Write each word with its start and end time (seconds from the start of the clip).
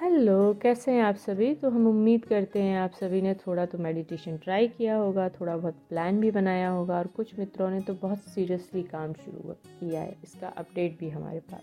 Hello, 0.00 0.54
कैसे 0.62 0.92
हैं 0.92 1.02
आप 1.02 1.14
सभी? 1.14 1.54
तो 1.54 1.70
हम 1.70 1.86
उम्मीद 1.86 2.24
करते 2.24 2.60
हैं 2.62 2.78
आप 2.80 2.90
सभी 2.90 3.20
ने 3.22 3.34
थोड़ा 3.34 3.64
तो 3.66 3.78
मेडिटेशन 3.78 4.36
ट्राई 4.36 4.68
किया 4.68 4.94
होगा, 4.96 5.28
थोड़ा 5.28 5.56
बहुत 5.56 5.74
प्लान 5.88 6.20
भी 6.20 6.30
बनाया 6.30 6.68
होगा 6.68 6.96
और 6.98 7.06
कुछ 7.06 7.38
मित्रों 7.38 7.68
ने 7.70 7.80
तो 7.80 7.94
बहुत 7.94 8.18
सीरियसली 8.18 8.82
काम 8.82 9.12
शुरू 9.12 9.52
किया 9.52 10.00
है। 10.00 10.16
इसका 10.24 10.48
अपडेट 10.48 10.98
भी 10.98 11.08
हमारे 11.08 11.40
पास 11.40 11.60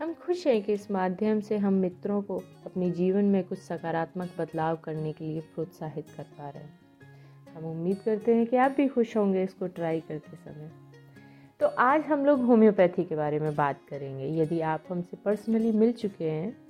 हम 0.00 0.14
खुश 0.14 0.46
हैं 0.46 0.62
कि 0.62 0.72
इस 0.72 0.90
माध्यम 0.90 1.40
से 1.40 1.56
हम 1.56 1.74
मित्रों 1.74 2.22
को 2.22 2.36
अपने 2.66 2.90
जीवन 2.90 3.24
में 3.24 3.42
कुछ 3.44 3.58
सकारात्मक 3.58 4.30
बदलाव 4.38 4.76
करने 4.76 5.12
के 5.12 5.24
लिए 5.24 5.40
प्रोत्साहित 5.40 6.06
कर 6.16 6.22
पा 6.22 6.48
रहे 6.48 6.62
हैं। 6.62 6.78
हम 7.54 7.64
उम्मीद 7.64 8.00
करते 8.04 8.34
हैं 8.34 8.46
कि 8.46 8.56
आप 8.56 8.74
भी 8.76 8.88
खुश 8.88 9.16
होंगे 9.16 9.42
इसको 9.42 9.66
ट्राई 9.66 10.00
करते 10.00 10.36
समय। 10.36 10.70
तो 11.60 11.66
आज 11.66 12.04
हम 12.04 12.24
लोग 12.24 12.40
होम्योपैथी 12.40 13.04
के 13.04 13.16
बारे 13.16 13.38
में 13.38 13.54
बात 13.54 13.80
करेंगे। 13.88 14.42
यदि 14.42 14.60
आप 14.60 14.84
हमसे 14.90 15.16
पर्सनली 15.16 15.72
मिल 15.72 15.92
चुके 15.92 16.30
हैं 16.30 16.69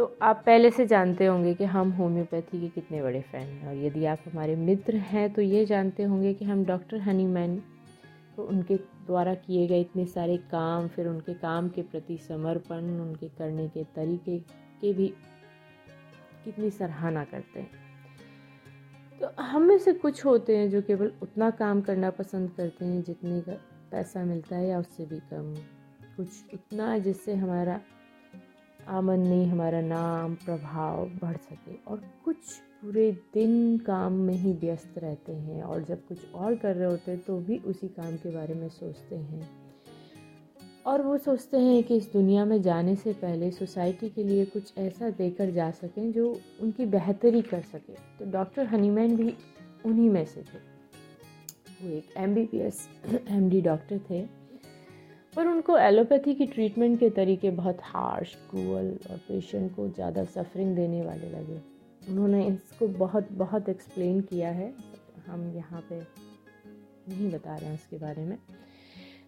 तो 0.00 0.04
आप 0.22 0.42
पहले 0.46 0.70
से 0.70 0.86
जानते 0.86 1.26
होंगे 1.26 1.52
कि 1.54 1.64
हम 1.64 1.90
होम्योपैथी 1.92 2.60
के 2.60 2.68
कितने 2.68 3.02
बड़े 3.02 3.20
फ़ैन 3.22 3.46
हैं। 3.46 3.68
और 3.68 3.74
यदि 3.76 4.04
आप 4.04 4.18
हमारे 4.26 4.54
मित्र 4.56 4.96
हैं 4.96 5.32
तो 5.32 5.42
ये 5.42 5.64
जानते 5.66 6.02
होंगे 6.02 6.32
कि 6.34 6.44
हम 6.44 6.64
डॉक्टर 6.64 7.00
हनीमैन 7.00 7.58
तो 8.36 8.44
उनके 8.44 8.76
द्वारा 8.76 9.34
किए 9.34 9.66
गए 9.66 9.80
इतने 9.80 10.06
सारे 10.06 10.36
काम, 10.36 10.88
फिर 10.88 11.08
उनके 11.08 11.34
काम 11.34 11.68
के 11.68 11.82
प्रति 11.82 12.16
समर्पण, 12.18 12.88
उनके 13.00 13.28
करने 13.28 13.68
के 13.68 13.84
तरीके 13.96 14.38
के 14.80 14.92
भी 14.92 15.08
कितनी 16.44 16.70
सराहना 16.70 17.24
करते 17.24 17.60
हैं। 17.60 17.70
तो 19.20 19.32
हम 19.42 19.62
में 19.62 19.78
से 19.78 19.92
कुछ 19.92 20.24
होते 20.24 20.56
हैं 20.56 20.70
जो 20.70 20.82
केवल 20.82 21.12
उतना 21.22 21.50
काम 21.50 21.80
करना 21.80 22.10
पसंद 22.10 22.50
करते 22.50 22.84
हैं 22.84 23.02
जितने 23.02 23.40
का 23.40 23.60
पैसा 23.90 24.24
मिलता 24.24 24.56
है 24.56 24.68
या 24.68 24.78
उससे 24.78 25.06
भी 25.06 25.20
कम। 25.32 25.54
कुछ 26.16 26.54
उतना 26.54 26.98
जिससे 26.98 27.34
हमारा 27.34 27.80
आमदनी 28.90 29.44
हमारा 29.44 29.80
नाम, 29.80 30.34
प्रभाव 30.34 31.04
बढ़ 31.22 31.36
सके। 31.36 31.74
और 31.88 32.02
कुछ 32.24 32.36
पूरे 32.82 33.12
दिन 33.34 33.78
काम 33.78 34.12
में 34.12 34.34
ही 34.34 34.52
व्यस्त 34.52 34.98
रहते 34.98 35.32
हैं 35.32 35.62
और 35.62 35.84
जब 35.84 36.06
कुछ 36.06 36.32
और 36.34 36.54
कर 36.54 36.76
रहे 36.76 36.90
होते 36.90 37.10
हैं 37.10 37.20
तो 37.20 37.38
भी 37.38 37.58
उसी 37.58 37.88
काम 37.88 38.16
के 38.16 38.30
बारे 38.30 38.54
में 38.54 38.68
सोचते 38.68 39.16
हैं। 39.16 39.50
और 40.86 41.02
वो 41.02 41.18
सोचते 41.18 41.58
हैं 41.58 41.82
कि 41.84 41.96
इस 41.96 42.12
दुनिया 42.12 42.44
में 42.44 42.62
जाने 42.62 42.94
से 42.96 43.12
पहले 43.12 43.50
सोसाइटी 43.50 44.08
के 44.08 44.24
लिए 44.24 44.44
कुछ 44.44 44.72
ऐसा 44.78 45.10
देकर 45.10 45.50
जा 45.50 45.70
सकें 45.70 46.12
जो 46.12 46.40
उनकी 46.60 46.86
बेहतरी 46.86 47.42
कर 47.42 47.60
सके। 47.62 47.92
तो 47.92 48.30
डॉक्टर 48.30 48.66
हनीमैन 48.66 49.16
भी 49.16 49.34
उन्हीं 49.86 50.10
में 50.10 50.24
से 50.24 50.40
थे। 50.40 50.58
वो 51.82 51.96
एक 51.96 52.16
M 52.16 52.34
B 52.34 52.44
B 52.44 52.58
S 52.58 52.88
M 53.30 53.48
D 53.50 53.60
doctor 53.60 54.00
थे। 54.10 54.39
पर 55.36 55.46
उनको 55.46 55.76
एलोपैथी 55.78 56.34
की 56.34 56.46
ट्रीटमेंट 56.46 56.98
के 57.00 57.10
तरीके 57.10 57.50
बहुत 57.50 57.78
हार्श 57.82 58.34
क्रूअल 58.50 58.88
और 59.10 59.16
पेशेंट 59.28 59.74
को 59.76 59.88
ज़्यादा 59.88 60.24
सफरिंग 60.24 60.74
देने 60.76 61.02
वाले 61.02 61.28
लगे। 61.30 61.60
उन्होंने 62.10 62.46
इसको 62.46 62.88
बहुत 62.88 63.28
बहुत 63.32 63.68
एक्सप्लेन 63.68 64.20
किया 64.20 64.48
है। 64.48 64.72
हम 65.26 65.52
यहाँ 65.56 65.80
पे 65.90 65.98
नहीं 65.98 67.30
बता 67.32 67.56
रहे 67.56 67.66
हैं 67.66 67.74
उसके 67.74 67.96
बारे 67.96 68.24
में। 68.24 68.36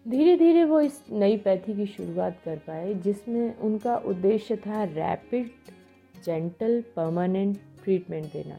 धीरे 0.05 0.35
धीरे 0.37 0.63
वो 0.63 0.79
इस 0.81 1.01
नई 1.11 1.37
पैथी 1.37 1.73
की 1.73 1.85
शुरुआत 1.85 2.39
कर 2.45 2.57
पाए, 2.57 2.93
जिसमें 2.93 3.57
उनका 3.57 3.95
उद्देश्य 3.97 4.55
था 4.57 4.83
रैपिड 4.83 5.49
जेंटल 6.25 6.81
परमानेंट 6.95 7.57
ट्रीटमेंट 7.83 8.25
देना। 8.33 8.55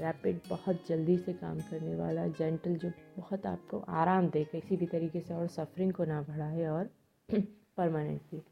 रैपिड, 0.00 0.40
बहुत 0.48 0.86
जल्दी 0.88 1.18
से 1.18 1.32
काम 1.32 1.58
करने 1.58 1.94
वाला, 1.94 2.26
जेंटल 2.26 2.74
जो 2.74 2.90
बहुत 3.16 3.46
आपको 3.46 3.78
आराम 3.78 4.28
दे 4.28 4.44
किसी 4.44 4.76
भी 4.76 4.86
तरीके 4.86 5.20
से 5.20 5.34
और 5.34 5.46
सफरिंग 5.46 5.92
को 5.92 6.04
ना 6.04 6.22
बढ़ाए 6.22 6.66
और 6.66 6.90
परमानेंटली। 7.76 8.42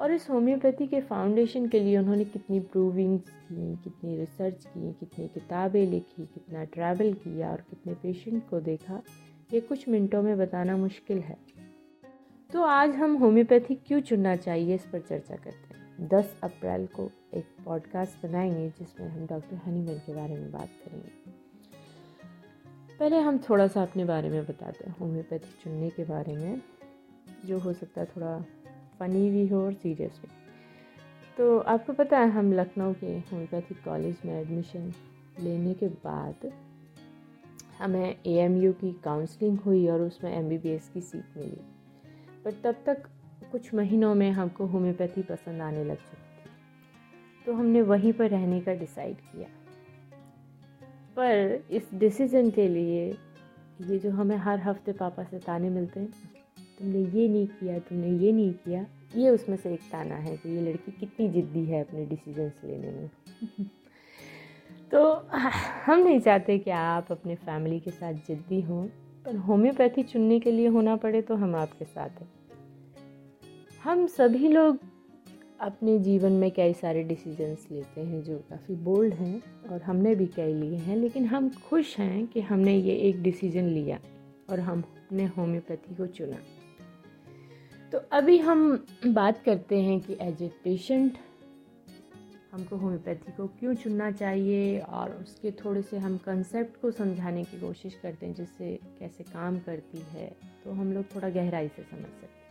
और 0.00 0.10
इस 0.10 0.30
होम्योपैथी 0.30 0.86
के 0.86 1.00
फाउंडेशन 1.00 1.68
के 1.68 1.80
लिए 1.80 1.98
उन्होंने 1.98 2.24
कितनी 2.24 2.60
प्रूविंग्स 2.60 3.30
की, 3.30 3.76
कितनी 3.76 4.16
रिसर्च 4.16 4.66
की, 4.66 4.92
कितनी 4.92 5.28
किताबें 5.28 5.86
लिखी, 5.86 6.26
कितना 6.26 6.64
ट्रैवल 6.64 7.12
किया 7.12 7.50
और 7.50 7.56
कितने 7.56 7.94
पेशेंट 7.94 8.48
को 8.48 8.60
देखा, 8.60 9.02
ये 9.52 9.60
कुछ 9.60 9.88
मिनटों 9.88 10.22
में 10.22 10.38
बताना 10.38 10.76
मुश्किल 10.76 11.18
है। 11.18 11.36
तो 12.52 12.62
आज 12.62 12.90
हम 12.90 13.14
होम्योपैथी 13.14 13.74
क्यों 13.74 14.00
चुनना 14.00 14.36
चाहिए 14.36 14.74
इस 14.74 14.86
पर 14.86 15.00
चर्चा 15.00 15.36
करते 15.36 15.73
हैं। 15.73 15.73
10 16.00 16.40
अप्रैल 16.42 16.86
को 16.86 17.10
एक 17.34 17.44
पॉडकास्ट 17.64 18.26
बनाएँगे 18.26 18.68
जिसमें 18.68 19.08
हम 19.08 19.26
डॉक्टर 19.26 19.56
हनीमैन 19.56 19.98
के 19.98 20.14
बारे 20.14 20.34
में 20.34 20.52
बात 20.52 20.68
करेंगे। 20.84 21.44
पहले 22.98 23.18
हम 23.18 23.38
थोड़ा 23.38 23.66
सा 23.66 23.82
अपने 23.82 24.04
बारे 24.04 24.28
में 24.28 24.44
बताते 24.46 24.84
हैं 24.84 24.96
होम्योपैथी 24.98 25.64
चुनने 25.64 25.90
के 25.90 26.04
बारे 26.04 26.36
में, 26.36 26.62
जो 27.46 27.58
हो 27.58 27.72
सकता 27.72 28.00
है 28.00 28.06
थोड़ा 28.06 28.44
फ़नी 28.98 29.30
भी 29.30 29.48
हो 29.48 29.64
और 29.64 29.72
सीरियस 29.72 30.20
भी। 30.22 30.28
तो 31.38 31.58
आपको 31.58 31.92
पता 31.92 32.18
है 32.18 32.30
हम 32.30 32.52
लखनऊ 32.52 32.92
के 32.92 33.06
होम्योपैथिक 33.06 33.84
कॉलेज 33.84 34.16
में 34.24 34.40
एडमिशन 34.40 34.92
लेने 35.40 35.74
के 35.74 35.88
बाद 35.88 36.52
हमें 37.78 38.16
एएमयू 38.26 38.72
की 38.72 38.92
काउंसलिंग 38.92 39.58
हुई 39.58 39.88
और 39.88 40.00
उसमें 40.00 40.38
एमबीबीएस 40.38 40.90
की 40.94 41.00
सीट 41.00 41.24
मिली। 41.36 41.60
पर 42.44 42.52
तब 42.52 42.76
तक 42.86 43.06
कुछ 43.54 43.74
महीनों 43.74 44.14
में 44.14 44.30
हमको 44.32 44.66
होम्योपैथी 44.66 45.22
पसंद 45.22 45.62
आने 45.62 45.82
लग 45.84 45.96
चुकी 45.96 47.44
तो 47.46 47.52
हमने 47.52 47.82
वहीं 47.82 48.12
पर 48.12 48.30
रहने 48.30 48.60
का 48.60 48.72
डिसाइड 48.74 49.16
किया। 49.16 49.48
पर 51.16 51.62
इस 51.70 51.90
डिसीज़न 51.94 52.50
के 52.50 52.66
लिए, 52.68 53.04
ये 53.80 53.98
जो 53.98 54.10
हमें 54.10 54.36
हर 54.36 54.60
हफ़्ते 54.60 54.92
पापा 54.92 55.24
से 55.24 55.38
ताने 55.38 55.70
मिलते 55.70 56.00
हैं 56.00 56.10
तुमने 56.78 56.98
ये 56.98 57.28
नहीं 57.28 57.46
किया, 57.46 57.78
तुमने 57.78 58.10
ये 58.18 58.32
नहीं 58.32 58.52
किया, 58.54 58.84
ये 59.16 59.30
उसमें 59.30 59.56
से 59.56 59.72
एक 59.74 59.88
ताना 59.92 60.14
है 60.16 60.36
कि 60.36 60.56
ये 60.56 60.62
लड़की 60.62 60.92
कितनी 60.92 61.28
ज़िद्दी 61.30 61.64
है 61.64 61.84
अपने 61.84 62.06
डिसीजंस 62.06 62.60
लेने 62.64 62.90
में। 62.90 63.08
तो 64.90 65.04
हम 65.86 65.98
नहीं 65.98 66.20
चाहते 66.20 66.58
कि 66.58 66.70
आप 66.72 67.12
अपने 67.12 67.34
फैमिली 67.36 67.80
के 67.80 67.90
साथ 67.90 68.14
ज़िद्दी 68.26 68.60
हों, 68.62 68.86
पर 69.24 69.36
होम्योपैथी 69.46 70.02
चुनने 70.04 70.40
के 70.40 70.50
लिए 70.50 70.68
होना 70.68 70.96
पड़े 70.96 71.22
तो 71.22 71.34
हम 71.36 71.54
आपके 71.56 71.84
साथ 71.84 72.20
हैं। 72.20 72.28
हम 73.84 74.06
सभी 74.06 74.48
लोग 74.48 74.78
अपने 75.60 75.98
जीवन 75.98 76.32
में 76.32 76.50
कई 76.50 76.72
सारे 76.72 77.02
डिसीजंस 77.02 77.66
लेते 77.72 78.00
हैं 78.00 78.22
जो 78.24 78.36
काफ़ी 78.50 78.74
बोल्ड 78.74 79.14
हैं 79.14 79.68
और 79.70 79.82
हमने 79.82 80.14
भी 80.14 80.26
कई 80.26 80.52
लिए 80.52 80.76
हैं, 80.76 80.96
लेकिन 80.96 81.26
हम 81.26 81.50
खुश 81.68 81.96
हैं 81.98 82.26
कि 82.26 82.40
हमने 82.40 82.76
ये 82.76 82.94
एक 83.08 83.22
डिसीज़न 83.22 83.64
लिया 83.64 83.98
और 84.50 84.60
हमने 84.60 85.26
होम्योपैथी 85.26 85.94
को 85.94 86.06
चुना। 86.06 86.36
तो 87.92 87.98
अभी 88.12 88.38
हम 88.38 88.86
बात 89.06 89.42
करते 89.44 89.80
हैं 89.82 90.00
कि 90.00 90.16
एज 90.20 90.42
ए 90.42 90.50
पेशेंट 90.64 91.18
हमको 92.52 92.76
होम्योपैथी 92.76 93.32
को 93.32 93.46
क्यों 93.58 93.74
चुनना 93.74 94.10
चाहिए 94.12 94.78
और 94.78 95.12
उसके 95.12 95.50
थोड़े 95.64 95.82
से 95.82 95.98
हम 95.98 96.16
कंसेप्ट 96.16 96.80
को 96.82 96.90
समझाने 96.92 97.44
की 97.44 97.60
कोशिश 97.60 97.98
करते 98.02 98.26
हैं, 98.26 98.34
जिससे 98.34 98.78
कैसे 98.98 99.24
काम 99.24 99.58
करती 99.58 100.02
है 100.12 100.34
तो 100.64 100.72
हम 100.72 100.92
लोग 100.92 101.14
थोड़ा 101.14 101.28
गहराई 101.28 101.68
से 101.68 101.82
समझ 101.82 102.00
सकते 102.00 102.26
हैं। 102.26 102.43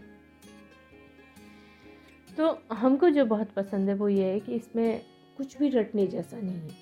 तो 2.38 2.58
हमको 2.72 3.10
जो 3.10 3.26
बहुत 3.26 3.52
पसंद 3.52 3.90
है 3.90 3.96
वो 3.96 4.08
ये 4.10 4.32
है 4.32 4.40
कि 4.40 4.56
इसमें 4.56 5.02
कुछ 5.38 5.58
भी 5.58 5.70
रटने 5.70 6.08
जैसा 6.08 6.38
नहीं 6.38 6.54
है। 6.54 6.76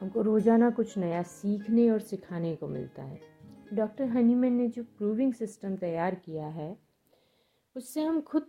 हमको 0.00 0.22
रोज़ाना 0.22 0.70
कुछ 0.70 0.96
नया 0.98 1.22
सीखने 1.22 1.90
और 1.90 2.00
सिखाने 2.00 2.54
को 2.56 2.68
मिलता 2.68 3.02
है। 3.02 3.20
डॉक्टर 3.74 4.04
हनीमैन 4.04 4.52
ने 4.52 4.68
जो 4.68 4.82
प्रूविंग 4.98 5.32
सिस्टम 5.32 5.76
तैयार 5.76 6.14
किया 6.14 6.46
है, 6.46 6.76
उससे 7.76 8.04
हम 8.04 8.20
खुद 8.20 8.46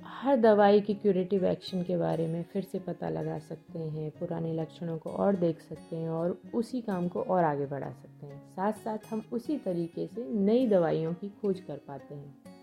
हर 0.00 0.36
दवाई 0.36 0.80
की 0.80 0.94
क्यूरेटिव 0.94 1.44
एक्शन 1.44 1.82
के 1.82 1.96
बारे 1.96 2.26
में 2.26 2.42
फिर 2.42 2.62
से 2.62 2.78
पता 2.78 3.08
लगा 3.08 3.38
सकते 3.38 3.78
हैं, 3.78 4.10
पुराने 4.10 4.52
लक्षणों 4.52 4.98
को 4.98 5.10
और 5.10 5.36
देख 5.36 5.60
सकते 5.60 5.96
हैं 5.96 6.10
और 6.10 6.40
उसी 6.54 6.80
काम 6.80 7.08
को 7.08 7.22
और 7.22 7.44
आगे 7.44 7.66
बढ़ा 7.66 7.90
सकते 7.90 8.26
हैं। 8.26 8.40
साथ 8.48 8.72
साथ 8.72 9.12
हम 9.12 9.22
उसी 9.32 9.58
तरीके 9.58 10.06
से 10.06 10.28
नई 10.34 10.66
दवाइयों 10.66 11.14
की 11.14 11.28
खोज 11.28 11.60
कर 11.60 11.80
पाते 11.88 12.14
हैं। 12.14 12.57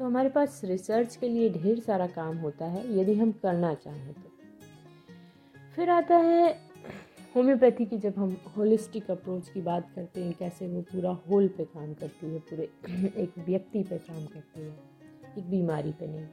तो 0.00 0.06
हमारे 0.06 0.28
पास 0.28 0.60
रिसर्च 0.64 1.16
के 1.16 1.28
लिए 1.28 1.48
ढेर 1.52 1.80
सारा 1.80 2.06
काम 2.06 2.36
होता 2.36 2.64
है, 2.64 2.98
यदि 2.98 3.14
हम 3.14 3.32
करना 3.32 3.74
चाहें 3.74 4.12
तो। 4.12 4.30
फिर 5.76 5.90
आता 5.90 6.16
है 6.16 6.58
होम्योपैथी 7.36 7.84
की, 7.86 7.98
जब 7.98 8.14
हम 8.16 8.36
होलिस्टिक 8.56 9.10
अप्रोच 9.10 9.48
की 9.48 9.60
बात 9.60 9.90
करते 9.94 10.24
हैं, 10.24 10.34
कैसे 10.38 10.68
वो 10.68 10.80
पूरा 10.82 11.10
होल 11.10 11.48
पे 11.48 11.64
काम 11.64 11.92
करती 11.94 12.26
है, 12.26 12.38
पूरे 12.38 12.62
एक 13.22 13.32
व्यक्ति 13.38 13.82
पे 13.82 13.98
काम 13.98 14.24
करती 14.26 14.60
है, 14.60 14.74
एक 15.38 15.50
बीमारी 15.50 15.92
पे 15.92 16.06
नहीं। 16.06 16.26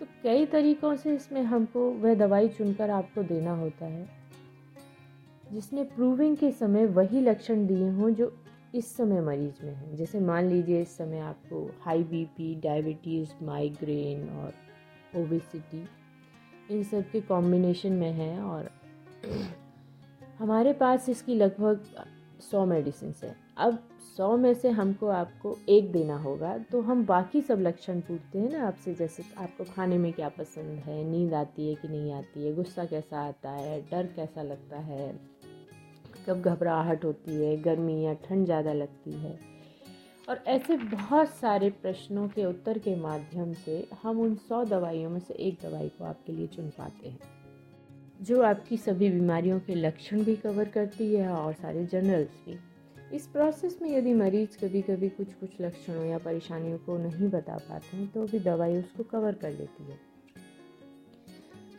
तो 0.00 0.06
कई 0.22 0.46
तरीक़ों 0.46 0.96
से 0.96 1.14
इसमें 1.14 1.42
हमको 1.42 1.90
वह 1.90 2.14
दवाई 2.14 2.48
चुनकर 2.48 2.90
आपको 2.90 3.22
देना 3.22 3.52
होता 3.52 3.86
है, 3.86 4.08
जिसने 5.52 5.84
प्रूविंग 5.84 6.36
के 6.36 6.52
समय 6.52 6.86
वही 6.86 7.20
लक्षण 7.20 7.66
दिए 7.66 7.90
हों 7.90 8.10
जो 8.10 8.41
इस 8.74 8.96
समय 8.96 9.20
मरीज़ 9.20 9.64
में 9.64 9.74
है। 9.74 9.96
जैसे 9.96 10.20
मान 10.20 10.48
लीजिए 10.48 10.80
इस 10.82 10.96
समय 10.96 11.18
आपको 11.18 11.64
हाई 11.80 12.02
बीपी 12.02 12.54
डायबिटीज़ 12.54 13.32
माइग्रेन 13.44 14.28
और 14.30 14.52
ओबेसिटी 15.16 15.84
इन 16.70 16.82
सब 16.82 17.10
के 17.10 17.20
कॉम्बिनेशन 17.20 17.92
में 17.92 18.12
है 18.12 18.38
और 18.40 18.70
हमारे 20.38 20.72
पास 20.72 21.08
इसकी 21.08 21.34
लगभग 21.34 21.80
सौ 22.40 22.64
मेडिसिन 22.66 23.14
है। 23.22 23.34
अब 23.58 23.78
सौ 24.16 24.36
में 24.36 24.52
से 24.54 24.70
हमको 24.70 25.08
आपको 25.08 25.56
एक 25.68 25.90
देना 25.92 26.16
होगा 26.18 26.56
तो 26.58 26.80
हम 26.80 27.04
बाकी 27.06 27.40
सब 27.40 27.60
लक्षण 27.60 28.00
पूछते 28.00 28.38
हैं 28.38 28.50
ना 28.50 28.66
आपसे, 28.66 28.94
जैसे 28.94 29.22
आपको 29.38 29.64
खाने 29.64 29.98
में 29.98 30.12
क्या 30.12 30.28
पसंद 30.28 30.78
है, 30.78 31.02
नींद 31.04 31.34
आती 31.34 31.68
है 31.68 31.74
कि 31.74 31.88
नहीं 31.88 32.12
आती 32.12 32.46
है, 32.46 32.54
गुस्सा 32.54 32.84
कैसा 32.84 33.20
आता 33.20 33.50
है, 33.50 33.80
डर 33.82 34.06
कैसा 34.16 34.42
लगता 34.42 34.78
है? 34.78 35.31
कब 36.26 36.42
घबराहट 36.42 37.04
होती 37.04 37.34
है, 37.34 37.56
गर्मी 37.56 38.00
या 38.02 38.12
ठंड 38.24 38.44
ज़्यादा 38.44 38.72
लगती 38.72 39.12
है। 39.12 39.38
और 40.28 40.42
ऐसे 40.46 40.76
बहुत 40.76 41.28
सारे 41.30 41.70
प्रश्नों 41.82 42.28
के 42.28 42.44
उत्तर 42.44 42.78
के 42.78 42.94
माध्यम 42.96 43.52
से 43.54 43.86
हम 44.02 44.20
उन 44.20 44.34
सौ 44.48 44.64
दवाइयों 44.64 45.10
में 45.10 45.20
से 45.20 45.34
एक 45.34 45.58
दवाई 45.62 45.88
को 45.88 46.04
आपके 46.04 46.32
लिए 46.32 46.46
चुन 46.46 46.68
पाते 46.68 47.08
हैं। 47.08 47.18
जो 48.20 48.42
आपकी 48.42 48.76
सभी 48.76 49.08
बीमारियों 49.10 49.58
के 49.60 49.74
लक्षण 49.74 50.22
भी 50.24 50.36
कवर 50.36 50.68
करती 50.68 51.14
है 51.14 51.28
और 51.28 51.52
सारे 51.52 51.84
जनरल्स 51.84 52.36
भी। 52.46 52.58
इस 53.16 53.26
प्रोसेस 53.26 53.78
में 53.82 53.90
यदि 53.90 54.12
मरीज़ 54.14 54.56
कभी 54.58 54.82
कभी 54.82 55.08
कुछ 55.08 55.32
कुछ 55.34 55.60
लक्षणों 55.60 56.04
या 56.04 56.18
परेशानियों 56.18 56.78
को 56.78 56.96
नहीं 56.98 57.28
बता 57.30 57.56
पाते 57.60 57.96
हैं 57.96 58.06
तो 58.08 58.26
भी 58.26 58.38
दवाई 58.40 58.76
उसको 58.76 59.02
कवर 59.02 59.34
कर 59.34 59.50
लेती 59.50 59.84
है। 59.84 59.98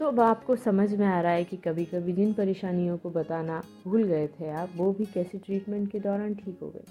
तो 0.03 0.07
अब 0.07 0.19
आपको 0.19 0.55
समझ 0.55 0.94
में 0.94 1.05
आ 1.07 1.19
रहा 1.21 1.31
है 1.31 1.44
कि 1.44 1.57
कभी 1.57 1.83
कभी 1.85 2.13
जिन 2.13 2.31
परेशानियों 2.33 2.97
को 2.97 3.09
बताना 3.09 3.61
भूल 3.83 4.03
गए 4.03 4.27
थे 4.29 4.50
आप, 4.51 4.69
वो 4.75 4.91
भी 4.94 5.05
कैसे 5.05 5.38
ट्रीटमेंट 5.38 5.91
के 5.91 6.00
दौरान 6.00 6.33
ठीक 6.35 6.57
हो 6.61 6.69
गए। 6.69 6.83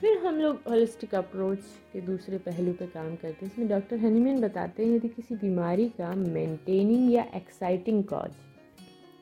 फिर 0.00 0.16
हम 0.18 0.36
लोग 0.36 0.62
होलिस्टिक 0.68 1.14
अप्रोच 1.14 1.58
के 1.92 2.00
दूसरे 2.00 2.38
पहलू 2.38 2.72
पर 2.72 2.86
काम 2.86 3.10
करते 3.12 3.44
हैं। 3.44 3.52
इसमें 3.52 3.68
डॉक्टर 3.68 3.98
हनीमैन 3.98 4.40
बताते 4.40 4.86
हैं 4.86 4.94
यदि 4.94 5.08
किसी 5.08 5.34
बीमारी 5.36 5.88
का 5.98 6.14
मेंटेनिंग 6.14 7.12
या 7.12 7.26
एक्साइटिंग 7.34 8.02
कॉज 8.04 8.30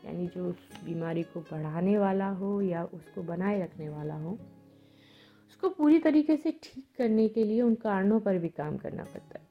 यानी 0.05 0.27
जो 0.27 0.49
उस 0.49 0.81
बीमारी 0.85 1.23
को 1.25 1.41
बढ़ाने 1.43 1.99
वाला 1.99 2.29
हो 2.35 2.61
या 2.63 2.85
उसको 2.85 3.23
बनाए 3.25 3.61
रखने 3.63 3.89
वाला 3.89 4.15
हो, 4.15 4.39
उसको 5.51 5.69
पूरी 5.71 5.99
तरीके 5.99 6.37
से 6.37 6.51
ठीक 6.63 6.85
करने 6.99 7.29
के 7.29 7.45
लिए 7.45 7.61
उन 7.63 7.75
कारणों 7.83 8.21
पर 8.21 8.39
भी 8.39 8.49
काम 8.57 8.77
करना 8.77 9.05
पड़ता 9.05 9.39
है। 9.39 9.48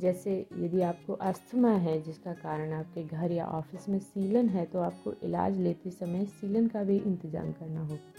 जैसे 0.00 0.34
यदि 0.58 0.80
आपको 0.82 1.12
अस्थमा 1.12 1.70
है, 1.70 2.00
जिसका 2.02 2.32
कारण 2.34 2.72
आपके 2.72 3.04
घर 3.04 3.32
या 3.32 3.46
ऑफ़िस 3.48 3.88
में 3.88 3.98
सीलन 4.00 4.48
है 4.48 4.64
तो 4.64 4.78
आपको 4.80 5.12
इलाज 5.24 5.58
लेते 5.58 5.90
समय 5.90 6.24
सीलन 6.32 6.66
का 6.68 6.82
भी 6.84 6.96
इंतज़ाम 6.96 7.52
करना 7.52 7.80
होगा। 7.80 8.12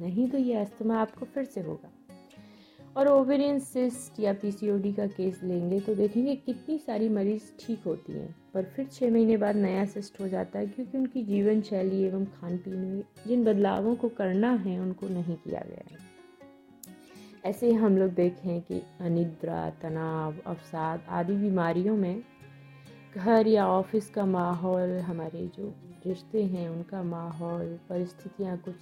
नहीं 0.00 0.28
तो 0.28 0.38
ये 0.38 0.54
अस्थमा 0.56 1.00
आपको 1.00 1.26
फिर 1.26 1.44
से 1.44 1.60
होगा। 1.60 1.90
और 2.96 3.08
ओवेरियन 3.08 3.58
सिस्ट 3.58 4.18
या 4.20 4.32
पीसीओडी 4.32 4.92
का 4.92 5.06
केस 5.06 5.40
लेंगे 5.44 5.78
तो 5.80 5.94
देखेंगे 5.94 6.34
कितनी 6.36 6.78
सारी 6.78 7.08
मरीज़ 7.08 7.50
ठीक 7.60 7.82
होती 7.86 8.12
हैं, 8.12 8.34
पर 8.54 8.64
फिर 8.66 8.86
छः 8.86 9.10
महीने 9.10 9.36
बाद 9.36 9.56
नया 9.56 9.84
सिस्ट 9.84 10.20
हो 10.20 10.28
जाता 10.28 10.58
है, 10.58 10.66
क्योंकि 10.66 10.98
उनकी 10.98 11.22
जीवन 11.24 11.60
शैली 11.62 12.02
एवं 12.02 12.24
खान 12.24 12.56
पीन 12.56 12.76
में 12.76 13.02
जिन 13.26 13.44
बदलावों 13.44 13.94
को 13.94 14.08
करना 14.08 14.52
है, 14.54 14.78
उनको 14.80 15.08
नहीं 15.08 15.36
किया 15.36 15.64
गया 15.68 15.84
है। 15.90 16.09
ऐसे 17.46 17.66
ही 17.66 17.72
हम 17.72 17.98
लोग 17.98 18.10
देखें 18.10 18.60
कि 18.60 18.82
अनिद्रा, 19.00 19.70
तनाव, 19.70 20.34
अवसाद 20.46 21.02
आदि 21.08 21.32
बीमारियों 21.32 21.96
में 21.96 22.22
घर 23.16 23.46
या 23.46 23.66
ऑफ़िस 23.66 24.10
का 24.10 24.26
माहौल, 24.26 24.98
हमारे 24.98 25.46
जो 25.46 25.74
रिश्ते 26.06 26.44
हैं, 26.44 26.68
उनका 26.68 27.02
माहौल, 27.02 27.78
परिस्थितियाँ 27.88 28.56
कुछ 28.58 28.74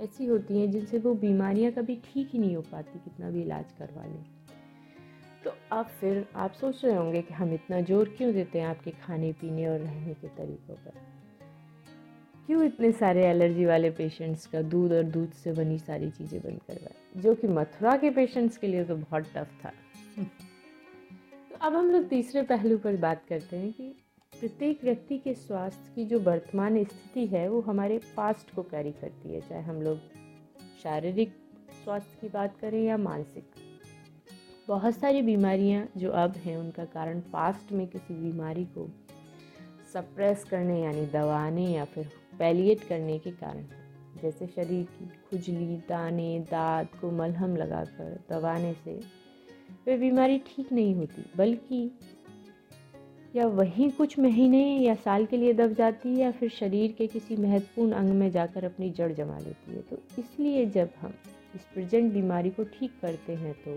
ऐसी 0.00 0.26
होती 0.26 0.60
हैं 0.60 0.70
जिनसे 0.70 0.98
वो 0.98 1.14
बीमारियाँ 1.14 1.72
कभी 1.72 1.96
ठीक 1.96 2.30
ही 2.32 2.38
नहीं 2.38 2.56
हो 2.56 2.62
पाती 2.62 2.98
कितना 2.98 3.30
भी 3.30 3.42
इलाज 3.42 3.64
करवा 3.78 4.04
लें। 4.04 4.24
तो 5.44 5.54
अब 5.72 5.86
फिर 5.86 6.26
आप 6.36 6.52
सोच 6.52 6.84
रहे 6.84 6.96
होंगे 6.96 7.22
कि 7.22 7.34
हम 7.34 7.54
इतना 7.54 7.80
ज़ोर 7.80 8.14
क्यों 8.18 8.32
देते 8.32 8.60
हैं 8.60 8.66
आपके 8.66 8.90
खाने 8.90 9.32
पीने 9.32 9.66
और 9.66 9.78
रहने 9.78 10.14
के 10.14 10.28
तरीक़ों 10.28 10.74
पर? 10.74 11.13
क्यों 12.46 12.64
इतने 12.64 12.92
सारे 12.92 13.26
एलर्जी 13.26 13.64
वाले 13.64 13.90
पेशेंट्स 13.90 14.46
का 14.46 14.62
दूध 14.62 14.92
और 14.92 15.02
दूध 15.02 15.30
से 15.32 15.52
बनी 15.52 15.78
सारी 15.78 16.10
चीज़ें 16.10 16.40
बंद 16.40 16.60
करवाए? 16.66 17.22
जो 17.22 17.34
कि 17.34 17.48
मथुरा 17.48 17.96
के 17.96 18.10
पेशेंट्स 18.10 18.56
के 18.56 18.66
लिए 18.66 18.84
तो 18.84 18.96
बहुत 18.96 19.22
टफ 19.22 19.48
था। 19.64 19.72
तो 21.50 21.56
अब 21.60 21.74
हम 21.74 21.90
लोग 21.90 22.08
तीसरे 22.08 22.42
पहलू 22.42 22.78
पर 22.78 22.96
बात 22.96 23.22
करते 23.28 23.56
हैं 23.56 23.72
कि 23.72 23.88
प्रत्येक 24.32 24.84
व्यक्ति 24.84 25.18
के 25.18 25.34
स्वास्थ्य 25.34 25.92
की 25.94 26.04
जो 26.04 26.18
वर्तमान 26.18 26.84
स्थिति 26.84 27.26
है, 27.26 27.48
वो 27.48 27.60
हमारे 27.60 27.98
पास्ट 28.16 28.54
को 28.54 28.62
कैरी 28.62 28.92
करती 28.92 29.34
है। 29.34 29.40
चाहे 29.40 29.62
हम 29.62 29.82
लोग 29.82 29.98
शारीरिक 30.82 31.32
स्वास्थ्य 31.84 32.18
की 32.20 32.28
बात 32.28 32.56
करें 32.60 32.82
या 32.84 32.96
मानसिक। 32.96 33.44
बहुत 34.68 34.96
सारी 34.96 35.22
बीमारियाँ 35.22 35.86
जो 35.96 36.10
अब 36.10 36.36
हैं, 36.36 36.56
उनका 36.56 36.84
कारण 36.84 37.20
पास्ट 37.20 37.72
में 37.72 37.86
किसी 37.86 38.14
बीमारी 38.14 38.64
को 38.64 38.88
सप्रेस 39.92 40.44
करने, 40.44 40.80
यानी 40.82 41.06
दबाने 41.06 41.66
या 41.66 41.84
फिर 41.84 42.10
पैलिएट 42.38 42.82
करने 42.88 43.18
के 43.18 43.30
कारण। 43.32 43.64
जैसे 44.22 44.46
शरीर 44.46 44.84
की 44.90 45.06
खुजली, 45.30 45.76
दाने, 45.88 46.38
दांत 46.40 46.90
को 47.00 47.10
मलहम 47.10 47.56
लगाकर 47.56 48.18
दबाने 48.30 48.72
से 48.74 49.00
वे 49.86 49.96
बीमारी 49.98 50.38
ठीक 50.46 50.72
नहीं 50.72 50.94
होती, 50.94 51.24
बल्कि 51.36 51.90
या 53.36 53.46
वहीं 53.48 53.90
कुछ 53.90 54.18
महीने 54.18 54.62
या 54.78 54.94
साल 54.94 55.24
के 55.26 55.36
लिए 55.36 55.52
दब 55.52 55.72
जाती 55.74 56.08
है 56.08 56.16
या 56.16 56.30
फिर 56.30 56.48
शरीर 56.50 56.92
के 56.92 57.06
किसी 57.06 57.36
महत्वपूर्ण 57.36 57.92
अंग 57.92 58.10
में 58.10 58.30
जाकर 58.30 58.64
अपनी 58.64 58.90
जड़ 58.90 59.12
जमा 59.12 59.38
लेती 59.38 59.74
है। 59.74 59.82
तो 59.82 59.98
इसलिए 60.18 60.64
जब 60.66 60.90
हम 61.00 61.14
इस 61.54 61.62
प्रेजेंट 61.74 62.12
बीमारी 62.12 62.50
को 62.50 62.64
ठीक 62.70 62.92
करते 63.02 63.34
हैं 63.34 63.54
तो 63.64 63.74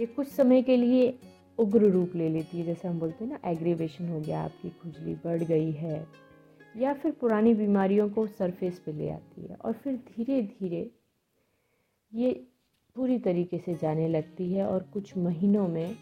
ये 0.00 0.06
कुछ 0.06 0.28
समय 0.28 0.62
के 0.62 0.76
लिए 0.76 1.14
उग्र 1.58 1.90
रूप 1.90 2.12
ले 2.16 2.28
लेती 2.28 2.58
है। 2.58 2.64
जैसे 2.64 2.88
हम 2.88 2.98
बोलते 3.00 3.24
हैं 3.24 3.30
ना 3.32 3.50
एग्रीवेशन 3.50 4.08
हो 4.08 4.20
गया, 4.20 4.42
आपकी 4.42 4.70
खुजली 4.82 5.14
बढ़ 5.14 5.42
गई 5.42 5.70
है। 5.72 6.06
या 6.76 6.94
फिर 6.94 7.12
पुरानी 7.12 7.54
बीमारियों 7.54 8.10
को 8.10 8.26
सरफेस 8.26 8.78
पे 8.78 8.92
ले 8.92 9.10
आती 9.10 9.42
है 9.42 9.54
और 9.54 9.72
फिर 9.72 9.96
धीरे 9.96 10.42
धीरे 10.42 10.90
ये 12.14 12.46
पूरी 12.96 13.18
तरीके 13.18 13.58
से 13.58 13.74
जाने 13.74 14.08
लगती 14.08 14.52
है 14.52 14.66
और 14.66 14.82
कुछ 14.82 15.16
महीनों 15.16 15.68
में 15.68 15.96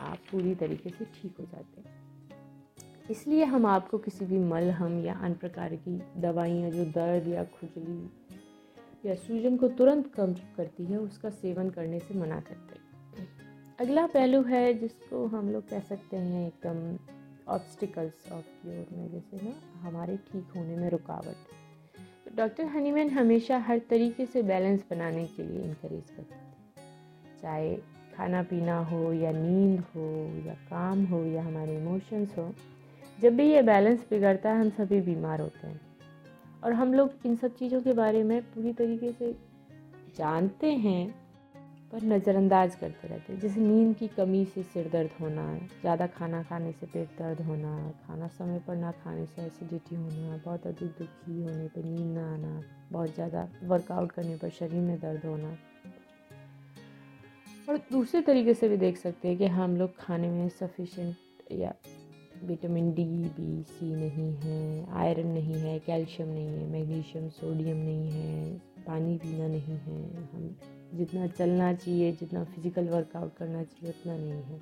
आप 0.00 0.18
पूरी 0.32 0.54
तरीके 0.54 0.90
से 0.90 1.04
ठीक 1.04 1.36
हो 1.40 1.44
जाते 1.44 1.80
हैं। 1.80 1.94
इसलिए 3.10 3.44
हम 3.44 3.66
आपको 3.66 3.98
किसी 3.98 4.24
भी 4.24 4.38
मलहम 4.38 5.04
या 5.04 5.14
अन्य 5.14 5.34
प्रकार 5.34 5.76
की 5.76 6.20
दवाइयाँ 6.20 6.70
जो 6.70 6.84
दर्द 6.84 7.28
या 7.28 7.44
खुजली 7.44 8.10
या 9.06 9.14
सूजन 9.14 9.56
को 9.56 9.68
तुरंत 9.68 10.14
कम 10.14 10.34
करती 10.34 10.84
है, 10.84 10.98
उसका 10.98 11.30
सेवन 11.30 11.70
करने 11.70 11.98
से 12.00 12.14
मना 12.14 12.40
करते 12.40 12.78
हैं। 12.78 12.84
अगला 13.80 14.06
पहलू 14.06 14.42
है 14.42 14.74
जिसको 14.74 15.26
हम 15.26 15.50
लोग 15.50 15.68
कह 15.68 15.80
सकते 15.80 16.16
हैं 16.16 16.48
एकदम 16.48 17.13
ऑब्स्टिकल्स 17.48 18.32
ऑफ़ 18.32 18.44
क्योर 18.44 18.86
में, 18.92 19.10
जैसे 19.10 19.48
ना, 19.48 19.80
हमारे 19.80 20.16
ठीक 20.16 20.48
होने 20.56 20.76
में 20.76 20.90
रुकावट। 20.90 21.36
तो 22.24 22.36
डॉक्टर 22.36 22.64
हनीमैन 22.64 23.10
हमेशा 23.10 23.58
हर 23.58 23.78
तरीके 23.78 24.26
से 24.26 24.42
बैलेंस 24.42 24.84
बनाने 24.90 25.26
के 25.26 25.42
लिए 25.42 25.62
इनक्रेज 25.62 26.10
करते 26.10 26.34
हैं। 26.34 26.56
चाहे 27.42 27.76
खाना 28.16 28.42
पीना 28.42 28.78
हो 28.78 29.12
या 29.12 29.32
नींद 29.32 29.80
हो 29.80 30.32
या 30.46 30.54
काम 30.54 31.04
हो 31.04 31.24
या 31.24 31.42
हमारे 31.42 31.76
इमोशंस 31.76 32.38
हो, 32.38 32.54
जब 33.20 33.36
भी 33.36 33.52
ये 33.52 33.62
बैलेंस 33.62 34.06
बिगड़ता 34.10 34.52
है, 34.52 34.60
हम 34.60 34.70
सभी 34.70 35.00
बीमार 35.00 35.40
होते 35.40 35.66
हैं। 35.66 35.80
और 36.64 36.72
हम 36.72 36.94
लोग 36.94 37.10
इन 37.26 37.36
सब 37.36 37.56
चीज़ों 37.56 37.82
के 37.82 37.92
बारे 37.92 38.22
में 38.22 38.42
पूरी 38.42 38.72
तरीके 38.72 39.12
से 39.12 39.32
जानते 40.16 40.72
हैं 40.72 41.23
पर 41.94 42.02
नज़रअंदाज 42.04 42.74
करते 42.74 43.08
रहते 43.08 43.32
हैं। 43.32 43.40
जैसे 43.40 43.60
नींद 43.60 43.94
की 43.96 44.06
कमी 44.08 44.44
से 44.44 44.62
सिर 44.64 44.88
दर्द 44.92 45.10
होना, 45.20 45.44
ज़्यादा 45.80 46.06
खाना 46.08 46.42
खाने 46.42 46.72
से 46.72 46.86
पेट 46.86 47.08
दर्द 47.18 47.40
होना, 47.40 47.76
खाना 48.06 48.28
समय 48.28 48.58
पर 48.66 48.76
ना 48.76 48.90
खाने 49.04 49.26
से 49.26 49.42
एसिडिटी 49.42 49.94
होना, 49.96 50.36
बहुत 50.44 50.66
अधिक 50.66 50.88
दुखी 50.98 51.40
होने 51.42 51.68
पर 51.68 51.84
नींद 51.84 52.16
ना 52.16 52.32
आना, 52.32 52.62
बहुत 52.92 53.14
ज़्यादा 53.14 53.48
वर्कआउट 53.64 54.12
करने 54.12 54.36
पर 54.36 54.50
शरीर 54.50 54.80
में 54.80 54.98
दर्द 55.00 55.26
होना। 55.26 55.56
और 57.68 57.78
दूसरे 57.92 58.20
तरीके 58.22 58.54
से 58.54 58.68
भी 58.68 58.76
देख 58.76 58.96
सकते 58.98 59.28
हैं 59.28 59.36
कि 59.38 59.46
हम 59.52 59.76
लोग 59.76 59.96
खाने 59.98 60.30
में 60.30 60.48
सफिशेंट 60.50 61.52
या 61.52 61.74
विटामिन 62.44 62.92
डी 62.94 63.04
बी 63.04 63.62
सी 63.64 63.94
नहीं 63.94 64.32
है 64.38 64.86
आयरन 64.98 65.28
नहीं 65.28 65.60
है 65.60 65.78
कैल्शियम 65.86 66.28
नहीं 66.28 66.46
है 66.48 66.66
मैग्नीशियम 66.72 67.28
सोडियम 67.30 67.76
नहीं 67.78 68.10
है, 68.10 68.56
पानी 68.86 69.16
पीना 69.18 69.46
नहीं 69.48 69.78
है, 69.78 70.02
हम 70.32 70.56
जितना 70.94 71.26
चलना 71.26 71.74
चाहिए, 71.74 72.12
जितना 72.12 72.44
फ़िज़िकल 72.44 72.88
वर्कआउट 72.88 73.36
करना 73.36 73.62
चाहिए, 73.62 73.90
उतना 73.90 74.16
नहीं 74.16 74.30
है। 74.30 74.60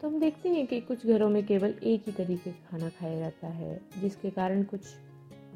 तो 0.00 0.08
हम 0.08 0.20
देखते 0.20 0.48
हैं 0.48 0.66
कि 0.66 0.80
कुछ 0.80 1.06
घरों 1.06 1.28
में 1.28 1.46
केवल 1.46 1.74
एक 1.82 2.02
ही 2.06 2.12
तरीके 2.12 2.50
का 2.50 2.70
खाना 2.70 2.88
खाया 2.88 3.18
जाता 3.18 3.48
है, 3.48 3.80
जिसके 4.00 4.30
कारण 4.30 4.62
कुछ 4.62 4.80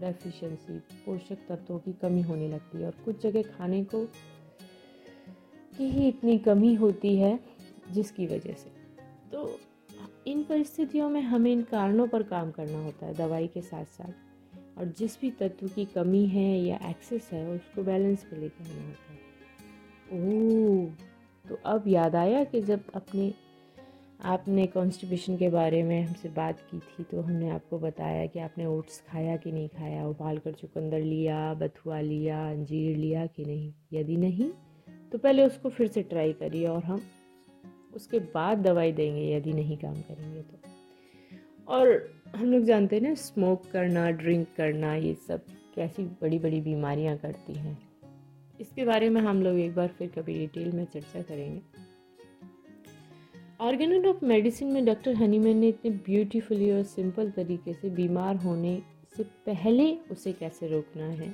डेफिशिएंसी 0.00 0.78
पोषक 0.78 1.38
तत्वों 1.49 1.78
की 1.78 1.92
कमी 1.92 2.23
होने 2.23 2.49
लगती 2.49 2.78
है 2.78 2.87
और 2.87 2.95
कुछ 3.04 3.23
जगह 3.23 3.42
खाने 3.42 3.85
को 3.85 4.04
की 5.78 5.85
ही 5.85 6.09
इतनी 6.09 6.38
कमी 6.38 6.75
होती 6.75 7.16
है, 7.16 7.40
जिसकी 7.90 8.26
वजह 8.26 8.52
से। 8.52 8.71
तो 9.33 9.61
इन 10.26 10.42
परिस्थितियों 10.42 11.11
में 11.11 11.21
हमें 11.21 11.52
इन 11.52 11.62
कारणों 11.62 12.09
पर 12.09 12.23
काम 12.23 12.50
करना 12.50 12.85
होता 12.85 13.07
है, 13.07 13.14
दवाई 13.14 13.47
के 13.47 13.61
साथ 13.61 13.85
साथ 13.85 14.29
और 14.80 14.87
जिस 14.99 15.20
भी 15.20 15.30
तत्व 15.30 15.68
की 15.68 15.84
कमी 15.84 16.25
है 16.26 16.58
या 16.58 16.78
एक्सेस 16.88 17.28
है, 17.32 17.46
उसको 17.49 17.82
बैलेंस 17.82 18.25
पे 18.25 18.37
लेके 18.37 18.64
आना 18.64 18.87
होता 18.87 19.12
है। 19.12 19.18
ओह 20.18 20.90
तो 21.44 21.58
अब 21.66 21.84
याद 21.88 22.16
आया 22.16 22.42
कि 22.44 22.60
जब 22.60 22.80
अपने, 22.94 23.32
आपने 24.25 24.66
कॉन्स्टिपेशन 24.66 25.37
के 25.37 25.49
बारे 25.49 25.82
में 25.82 26.02
हमसे 26.02 26.28
बात 26.28 26.60
की 26.70 26.78
थी 26.78 27.02
तो 27.02 27.20
हमने 27.20 27.50
आपको 27.50 27.78
बताया 27.78 28.26
कि 28.26 28.38
आपने 28.38 28.66
ओट्स 28.66 29.00
खाया 29.08 29.37
कि 29.37 29.52
नहीं 29.52 29.68
खाया, 29.68 30.06
उबाल 30.06 30.38
कर 30.38 30.52
चुकंदर 30.52 31.00
लिया, 31.00 31.54
बथुआ 31.54 32.00
लिया, 32.00 32.50
अंजीर 32.50 32.96
लिया 32.96 33.26
कि 33.26 33.44
नहीं। 33.44 33.72
यदि 33.92 34.16
नहीं 34.16 34.50
तो 35.12 35.18
पहले 35.18 35.46
उसको 35.46 35.68
फिर 35.68 35.88
से 35.88 36.02
ट्राई 36.02 36.32
करिए 36.32 36.66
और 36.66 36.84
हम 36.84 37.00
उसके 37.94 38.18
बाद 38.18 38.58
दवाई 38.58 38.92
देंगे, 38.92 39.34
यदि 39.37 39.52
नहीं 39.52 39.76
काम 39.76 39.94
करेंगे 39.94 40.42
तो। 40.42 40.79
और 41.70 42.12
हम 42.36 42.52
लोग 42.52 42.64
जानते 42.64 42.96
हैं 42.96 43.02
ना 43.02 43.14
स्मोक 43.14 43.62
करना 43.72 44.10
ड्रिंक 44.10 44.48
करना, 44.56 44.94
ये 44.94 45.14
सब 45.14 45.44
कैसी 45.74 46.02
बड़ी 46.02 46.38
बड़ी 46.38 46.60
बीमारियाँ 46.60 47.16
करती 47.16 47.52
हैं। 47.52 47.78
इसके 48.60 48.84
बारे 48.84 49.10
में 49.10 49.20
हम 49.20 49.42
लोग 49.42 49.58
एक 49.58 49.74
बार 49.74 49.88
फिर 49.88 50.08
कभी 50.08 50.34
डिटेल 50.34 50.72
में 50.72 50.84
चर्चा 50.84 51.22
करेंगे। 51.22 51.60
ऑर्गेनिक 53.60 54.06
ऑफ़ 54.06 54.24
मेडिसिन 54.24 54.68
में 54.68 54.84
डॉक्टर 54.84 55.14
हनीमैन 55.14 55.56
ने 55.56 55.68
इतने 55.68 55.90
ब्यूटीफुली 55.90 56.70
और 56.70 56.82
सिंपल 56.82 57.30
तरीके 57.30 57.74
से 57.74 57.90
बीमार 57.90 58.36
होने 58.36 58.82
से 59.16 59.22
पहले 59.22 59.96
उसे 60.10 60.32
कैसे 60.32 60.68
रोकना 60.68 61.04
है? 61.04 61.28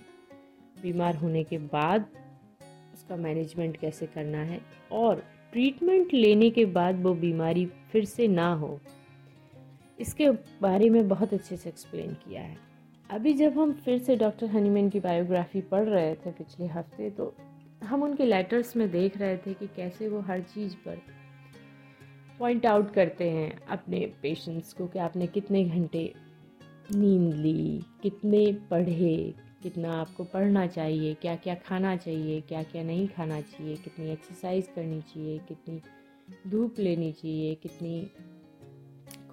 बीमार 0.83 1.17
होने 1.17 1.45
के 1.45 1.59
बाद 1.59 2.07
उसका 2.95 3.17
मैनेजमेंट 3.17 3.77
कैसे 3.77 4.07
करना 4.07 4.39
है? 4.39 4.61
और 4.93 5.25
ट्रीटमेंट 5.53 6.15
लेने 6.15 6.51
के 6.51 6.65
बाद 6.65 7.03
वो 7.03 7.15
बीमारी 7.15 7.67
फिर 7.67 8.05
से 8.05 8.29
ना 8.29 8.53
हो 8.55 8.81
इसके 9.99 10.31
बारे 10.63 10.89
में 10.91 11.09
बहुत 11.09 11.33
अच्छे 11.35 11.57
से 11.57 11.69
एक्सप्लेन 11.69 12.13
किया 12.25 12.43
है। 12.43 12.57
अभी 13.11 13.33
जब 13.35 13.59
हम 13.59 13.73
फिर 13.75 13.99
से 13.99 14.17
डॉक्टर 14.17 14.47
हनीमैन 14.47 14.89
की 14.91 15.01
बायोग्राफी 15.01 15.61
पढ़ 15.61 15.85
रहे 15.85 16.15
थे 16.15 16.31
पिछले 16.31 16.67
हफ़्ते 16.67 17.11
तो 17.11 17.35
हम 17.85 18.03
उनके 18.03 18.25
लेटर्स 18.25 18.77
में 18.77 18.91
देख 18.91 19.17
रहे 19.17 19.37
थे 19.37 19.55
कि 19.55 19.67
कैसे 19.67 20.09
वो 20.09 20.21
हर 20.21 20.41
चीज़ 20.45 20.75
पर 20.77 21.01
पॉइंट 22.39 22.67
आउट 22.67 22.93
करते 22.93 23.31
हैं 23.31 23.67
अपने 23.67 24.01
पेशेंट्स 24.23 24.73
को 24.73 24.87
कि 24.87 24.99
आपने 24.99 25.27
कितने 25.27 25.65
घंटे 25.65 26.13
नींद 26.95 27.35
ली, 27.35 27.83
कितने 28.03 28.53
पढ़े, 28.71 29.35
कितना 29.63 29.93
आपको 29.93 30.25
पढ़ना 30.25 30.67
चाहिए 30.67 31.15
क्या 31.15 31.35
क्या 31.37 31.55
खाना 31.55 31.97
चाहिए 31.97 32.41
क्या 32.41 32.63
क्या 32.63 32.83
नहीं 32.83 33.09
खाना 33.09 33.41
चाहिए, 33.41 33.77
कितनी 33.77 34.11
एक्सरसाइज 34.11 34.69
करनी 34.75 35.01
चाहिए, 35.01 35.39
कितनी 35.39 35.81
धूप 36.51 36.79
लेनी 36.79 37.13
चाहिए, 37.13 37.55
कितनी 37.55 38.11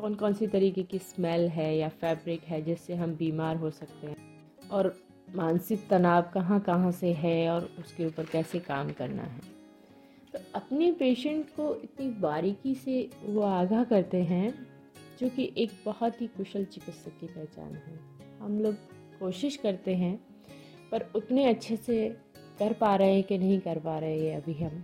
कौन 0.03 0.15
कौन 0.15 0.33
सी 0.33 0.48
तरीके 0.48 0.83
की 0.83 1.00
स्मेल 1.00 1.50
है 1.50 1.77
या 1.77 1.89
फैब्रिक 1.89 2.41
है 2.43 2.62
जिससे 2.62 2.95
हम 2.95 3.15
बीमार 3.15 3.55
हो 3.55 3.72
सकते 3.72 4.07
हैं? 4.07 4.15
और 4.72 4.98
मानसिक 5.36 5.88
तनाव 5.89 6.22
कहाँ 6.33 6.60
कहाँ 6.60 6.91
से 6.91 7.13
है 7.13 7.50
और 7.50 7.69
उसके 7.79 8.05
ऊपर 8.05 8.25
कैसे 8.25 8.60
काम 8.60 8.91
करना 8.91 9.24
है? 9.24 9.39
तो 10.33 10.39
अपने 10.55 10.91
पेशेंट 10.91 11.50
को 11.50 11.75
इतनी 11.75 12.10
बारीकी 12.10 12.75
से 12.75 13.10
वो 13.24 13.41
आगाह 13.41 13.83
करते 13.83 14.24
हैं, 14.24 14.67
जो 15.19 15.29
कि 15.29 15.53
एक 15.57 15.72
बहुत 15.86 16.22
ही 16.22 16.27
कुशल 16.27 16.65
चिकित्सक 16.65 17.19
की 17.19 17.27
पहचान 17.27 17.74
है। 17.74 18.00
हम 18.39 18.60
लोग 18.60 18.75
कोशिश 19.19 19.55
करते 19.55 19.95
हैं, 19.95 20.19
पर 20.91 21.05
उतने 21.15 21.45
अच्छे 21.45 21.75
से 21.75 22.17
कर 22.60 22.74
पा 22.74 22.95
रहे 22.95 23.13
हैं 23.13 23.24
कि 23.24 23.38
नहीं 23.38 23.60
कर 23.60 23.79
पा 23.79 24.00
रहे 24.00 24.22
ये 24.22 24.33
अभी 24.33 24.53
हम 24.53 24.83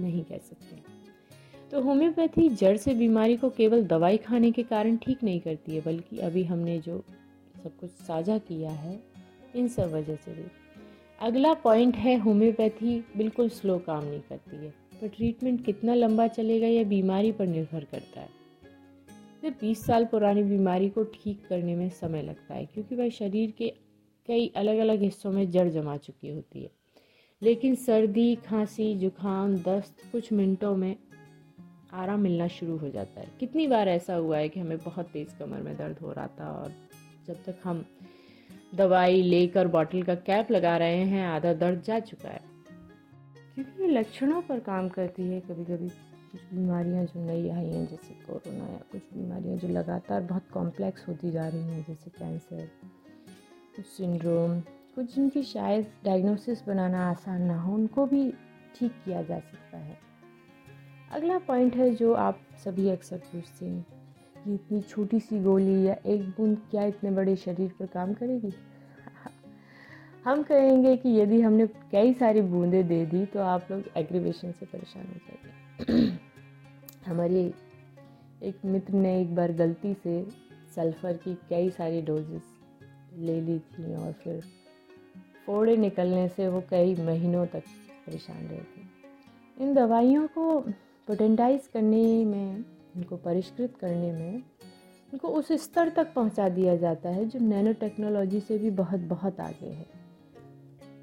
नहीं 0.00 0.24
कह 0.24 0.38
सकते। 0.38 0.89
तो 1.70 1.80
होम्योपैथी 1.80 2.48
जड़ 2.48 2.76
से 2.76 2.94
बीमारी 2.94 3.36
को 3.36 3.48
केवल 3.50 3.84
दवाई 3.84 4.16
खाने 4.16 4.50
के 4.50 4.62
कारण 4.62 4.96
ठीक 4.96 5.22
नहीं 5.24 5.40
करती 5.40 5.74
है, 5.74 5.80
बल्कि 5.80 6.18
अभी 6.18 6.42
हमने 6.44 6.78
जो 6.78 7.04
सब 7.62 7.76
कुछ 7.76 7.90
साझा 7.90 8.38
किया 8.38 8.70
है, 8.70 8.98
इन 9.56 9.68
सब 9.68 9.92
वजह 9.92 10.16
से 10.16 10.32
भी। 10.32 10.44
अगला 11.18 11.52
पॉइंट 11.54 11.96
है, 11.96 12.16
होम्योपैथी 12.16 12.98
बिल्कुल 13.16 13.48
स्लो 13.48 13.78
काम 13.78 14.04
नहीं 14.04 14.20
करती 14.20 14.56
है, 14.56 14.70
पर 15.00 15.08
ट्रीटमेंट 15.08 15.64
कितना 15.64 15.94
लंबा 15.94 16.26
चलेगा 16.28 16.66
यह 16.66 16.84
बीमारी 16.84 17.32
पर 17.32 17.46
निर्भर 17.46 17.84
करता 17.84 18.20
है। 18.20 18.28
सिर्फ़ 19.40 19.60
बीस 19.60 19.84
साल 19.86 20.04
पुरानी 20.04 20.42
बीमारी 20.42 20.88
को 20.88 21.04
ठीक 21.04 21.46
करने 21.48 21.74
में 21.76 21.88
समय 21.90 22.22
लगता 22.22 22.54
है, 22.54 22.64
क्योंकि 22.66 22.94
वह 22.94 23.08
शरीर 23.10 23.50
के 23.50 23.72
कई 24.28 24.52
अलग 24.56 24.78
अलग 24.78 25.02
हिस्सों 25.02 25.32
में 25.32 25.50
जड़ 25.50 25.68
जमा 25.68 25.96
चुकी 25.96 26.30
होती 26.30 26.62
है। 26.62 26.70
लेकिन 27.42 27.74
सर्दी, 27.74 28.34
खांसी, 28.36 28.94
जुकाम, 28.94 29.56
दस्त 29.58 30.02
कुछ 30.12 30.32
मिनटों 30.32 30.76
में 30.76 30.96
आराम 31.94 32.20
मिलना 32.20 32.48
शुरू 32.48 32.76
हो 32.76 32.88
जाता 32.88 33.20
है। 33.20 33.28
कितनी 33.40 33.66
बार 33.66 33.88
ऐसा 33.88 34.14
हुआ 34.14 34.38
है 34.38 34.48
कि 34.48 34.60
हमें 34.60 34.78
बहुत 34.78 35.06
तेज़ 35.06 35.38
कमर 35.38 35.62
में 35.62 35.76
दर्द 35.76 35.98
हो 35.98 36.12
रहा 36.12 36.26
था 36.26 36.52
और 36.52 36.72
जब 37.26 37.34
तक 37.34 37.56
हम 37.64 37.84
दवाई 38.74 39.22
लेकर 39.22 39.68
बॉटल 39.68 40.02
का 40.02 40.14
कैप 40.14 40.50
लगा 40.50 40.76
रहे 40.76 41.04
हैं, 41.04 41.26
आधा 41.26 41.54
दर्द 41.54 41.82
जा 41.82 42.00
चुका 42.00 42.28
है। 42.28 42.40
क्योंकि 43.54 43.82
ये 43.82 43.88
लक्षणों 43.88 44.42
पर 44.42 44.60
काम 44.60 44.88
करती 44.88 45.22
है। 45.22 45.40
कभी 45.40 45.64
कभी 45.64 45.88
कुछ 45.88 46.40
बीमारियाँ 46.54 47.04
जो 47.04 47.26
नई 47.26 47.48
आई 47.48 47.66
हैं, 47.66 47.86
जैसे 47.86 48.14
कोरोना 48.14 48.64
या 48.64 48.80
कुछ 48.92 49.02
बीमारियाँ 49.14 49.58
जो 49.58 49.68
लगातार 49.68 50.22
बहुत 50.22 50.42
कॉम्प्लेक्स 50.52 51.08
होती 51.08 51.30
जा 51.30 51.48
रही 51.48 51.62
हैं, 51.62 51.84
जैसे 51.88 52.10
कैंसर, 52.10 52.66
कुछ 53.76 53.84
सिंड्रोम, 53.84 54.60
कुछ 54.60 55.14
जिनकी 55.14 55.42
शायद 55.42 55.92
डायग्नोसिस 56.04 56.66
बनाना 56.66 57.10
आसान 57.10 57.42
ना 57.42 57.60
हो, 57.60 57.74
उनको 57.74 58.06
भी 58.06 58.32
ठीक 58.78 58.92
किया 59.04 59.22
जा 59.22 59.38
सकता 59.38 59.78
है। 59.78 60.09
अगला 61.10 61.38
पॉइंट 61.38 61.76
है 61.76 61.94
जो 61.94 62.12
आप 62.12 62.38
सभी 62.64 62.88
अक्सर 62.88 63.16
पूछते 63.16 63.66
हैं 63.66 63.86
कि 64.44 64.54
इतनी 64.54 64.80
छोटी 64.80 65.20
सी 65.20 65.42
गोली 65.42 65.86
या 65.86 65.96
एक 66.06 66.22
बूंद 66.22 66.58
क्या 66.70 66.84
इतने 66.84 67.10
बड़े 67.10 67.36
शरीर 67.36 67.72
पर 67.80 67.86
काम 67.86 68.14
करेगी? 68.14 68.52
हम 70.24 70.42
कहेंगे 70.42 70.96
कि 70.96 71.08
यदि 71.08 71.40
हमने 71.40 71.66
कई 71.66 72.14
सारी 72.14 72.40
बूंदें 72.40 72.88
दे 72.88 73.06
दी 73.06 73.26
तो 73.26 73.40
आप 73.40 73.68
लोग 73.70 73.84
एग्रीवेशन 73.96 74.52
से 74.52 74.66
परेशान 74.66 75.06
हो 75.06 75.14
जाएँगे। 75.14 76.18
हमारी 77.06 77.54
एक 78.42 78.64
मित्र 78.64 78.94
ने 78.94 79.20
एक 79.20 79.34
बार 79.34 79.52
गलती 79.52 79.94
से 79.94 80.26
सल्फ़र 80.76 81.12
की 81.12 81.34
कई 81.34 81.70
सारी 81.70 82.02
डोजेस 82.02 82.42
ले 83.16 83.40
ली 83.40 83.58
थी 83.58 83.94
और 83.94 84.12
फिर 84.12 84.40
फोड़े 85.46 85.76
निकलने 85.76 86.28
से 86.28 86.48
वो 86.48 86.62
कई 86.70 86.94
महीनों 86.94 87.46
तक 87.46 87.62
परेशान 88.06 88.46
रहे 88.46 88.60
थे। 88.60 88.88
इन 89.60 89.74
दवाइयों 89.74 90.26
को 90.28 90.64
पोटेंटाइज 91.10 91.66
करने 91.66 92.24
में 92.24 92.64
उनको 92.96 93.16
परिष्कृत 93.16 93.76
करने 93.80 94.12
में 94.12 94.42
उनको 95.12 95.28
उस 95.28 95.52
स्तर 95.52 95.88
तक 95.88 96.12
पहुँचा 96.14 96.48
दिया 96.48 96.76
जाता 96.76 97.08
है 97.08 97.24
जो 97.24 97.38
नैनो 97.38 97.72
टेक्नोलॉजी 97.72 98.40
से 98.40 98.58
भी 98.58 98.70
बहुत 98.70 99.00
बहुत 99.00 99.40
आगे 99.40 99.66
है। 99.66 99.86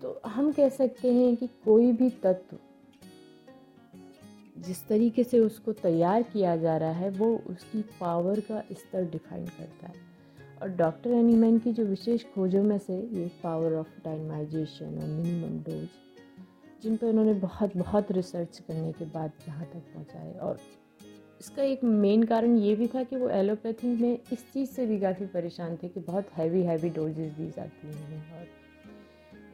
तो 0.02 0.22
हम 0.26 0.52
कह 0.52 0.70
सकते 0.70 1.14
हैं 1.14 1.36
कि 1.36 1.48
कोई 1.48 1.92
भी 1.92 2.10
तत्व 2.10 2.58
जिस 4.58 4.88
तरीके 4.88 5.24
से 5.24 5.40
उसको 5.40 5.74
तैयार 5.74 6.24
किया 6.24 6.56
जा 6.58 6.78
रहा 6.78 6.92
है, 6.92 7.10
वो 7.10 7.42
उसकी 7.50 7.82
पावर 7.82 8.40
का 8.40 8.64
स्तर 8.72 9.10
डिफाइन 9.10 9.46
करता 9.46 9.88
है। 9.88 9.94
और 10.62 10.70
डॉक्टर 10.70 11.10
एनीमैन 11.10 11.60
की 11.60 11.74
जो 11.74 11.86
विशेष 11.86 12.24
खोजों 12.24 12.64
में 12.64 12.78
से 12.78 12.94
ये 12.94 13.32
पावर 13.44 13.74
ऑफ़ 13.74 14.04
डायनामाइजेशन 14.06 14.86
और 14.86 15.08
मिनिमम 15.08 15.60
डोज 15.60 15.88
जिन 16.84 16.98
पर 16.98 17.08
उन्होंने 17.08 17.34
बहुत 17.34 17.78
बहुत 17.78 18.12
रिसर्च 18.12 18.60
करने 18.60 18.92
के 18.92 19.06
बाद 19.06 19.32
यहाँ 19.48 19.66
तक 19.66 19.94
पहुँचाए 19.94 20.34
और 20.34 20.60
इसका 21.42 21.64
एक 21.64 21.84
मेन 21.84 22.24
कारण 22.24 22.58
ये 22.58 22.76
भी 22.76 22.88
था 22.88 23.04
कि 23.04 23.16
वो 23.16 23.30
एलोपैथी 23.30 23.88
में 23.88 24.20
इस 24.34 24.52
चीज़ 24.54 24.70
से 24.70 24.86
भी 24.86 25.00
काफ़ी 25.00 25.26
परेशान 25.26 25.76
थे 25.84 25.88
कि 25.88 26.00
बहुत 26.00 26.30
हैवी 26.38 26.64
हैवी 26.64 26.90
डोजेज 26.90 27.32
दी 27.34 27.50
जाती 27.50 27.88
हैं 27.88 28.40
और 28.40 28.48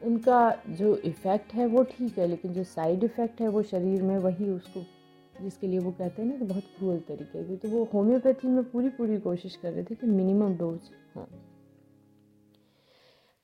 उनका 0.02 0.38
जो 0.68 0.96
इफ़ेक्ट 0.96 1.54
है 1.54 1.66
वो 1.66 1.82
ठीक 1.82 2.18
है, 2.18 2.26
लेकिन 2.26 2.52
जो 2.52 2.64
साइड 2.64 3.04
इफ़ेक्ट 3.04 3.40
है 3.40 3.48
वो 3.48 3.62
शरीर 3.62 4.02
में 4.02 4.16
वही 4.18 4.48
उसको, 4.50 4.84
जिसके 5.42 5.66
लिए 5.66 5.78
वो 5.78 5.90
कहते 5.90 6.22
हैं 6.22 6.28
ना 6.28 6.36
कि 6.36 6.44
बहुत 6.44 6.64
क्रूअल 6.78 6.98
तरीके 7.08 7.44
की 7.44 7.56
तो 7.56 7.68
वो 7.68 7.84
होम्योपैथी 7.94 8.48
में 8.48 8.62
पूरी 8.64 8.88
पूरी 8.88 9.18
कोशिश 9.18 9.56
कर 9.56 9.72
रहे 9.72 9.84
थे 9.84 9.94
कि 9.94 10.06
मिनिमम 10.06 10.56
डोज 10.56 10.90
हाँ। 11.14 11.26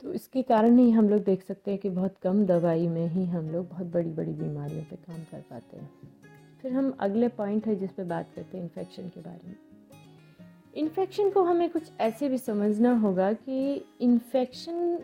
तो 0.02 0.12
इसके 0.12 0.42
कारण 0.42 0.78
ही 0.78 0.90
हम 0.90 1.08
लोग 1.08 1.24
देख 1.24 1.42
सकते 1.42 1.70
हैं 1.70 1.80
कि 1.80 1.90
बहुत 1.90 2.16
कम 2.22 2.44
दवाई 2.46 2.88
में 2.88 3.06
ही 3.08 3.24
हम 3.24 3.50
लोग 3.50 3.68
बहुत 3.68 3.86
बड़ी 3.86 4.10
बड़ी 4.10 4.32
बीमारियों 4.32 4.82
पे 4.82 4.96
काम 4.96 5.16
कर 5.16 5.40
पाते 5.40 5.76
हैं। 5.76 5.90
फिर 6.62 6.72
हम 6.72 6.96
अगले 7.00 7.28
पॉइंट 7.28 7.66
है 7.66 7.76
जिस 7.76 7.92
पे 7.92 8.04
बात 8.04 8.32
करते 8.36 8.56
हैं 8.56 8.64
इन्फेक्शन 8.64 9.08
के 9.08 9.20
बारे 9.20 9.48
में। 9.48 9.56
इन्फेक्शन 10.76 11.30
को 11.30 11.42
हमें 11.42 11.70
कुछ 11.70 11.90
ऐसे 12.00 12.28
भी 12.28 12.38
समझना 12.38 12.98
होगा 12.98 13.32
कि 13.32 13.86
इन्फेक्शन 14.00 14.98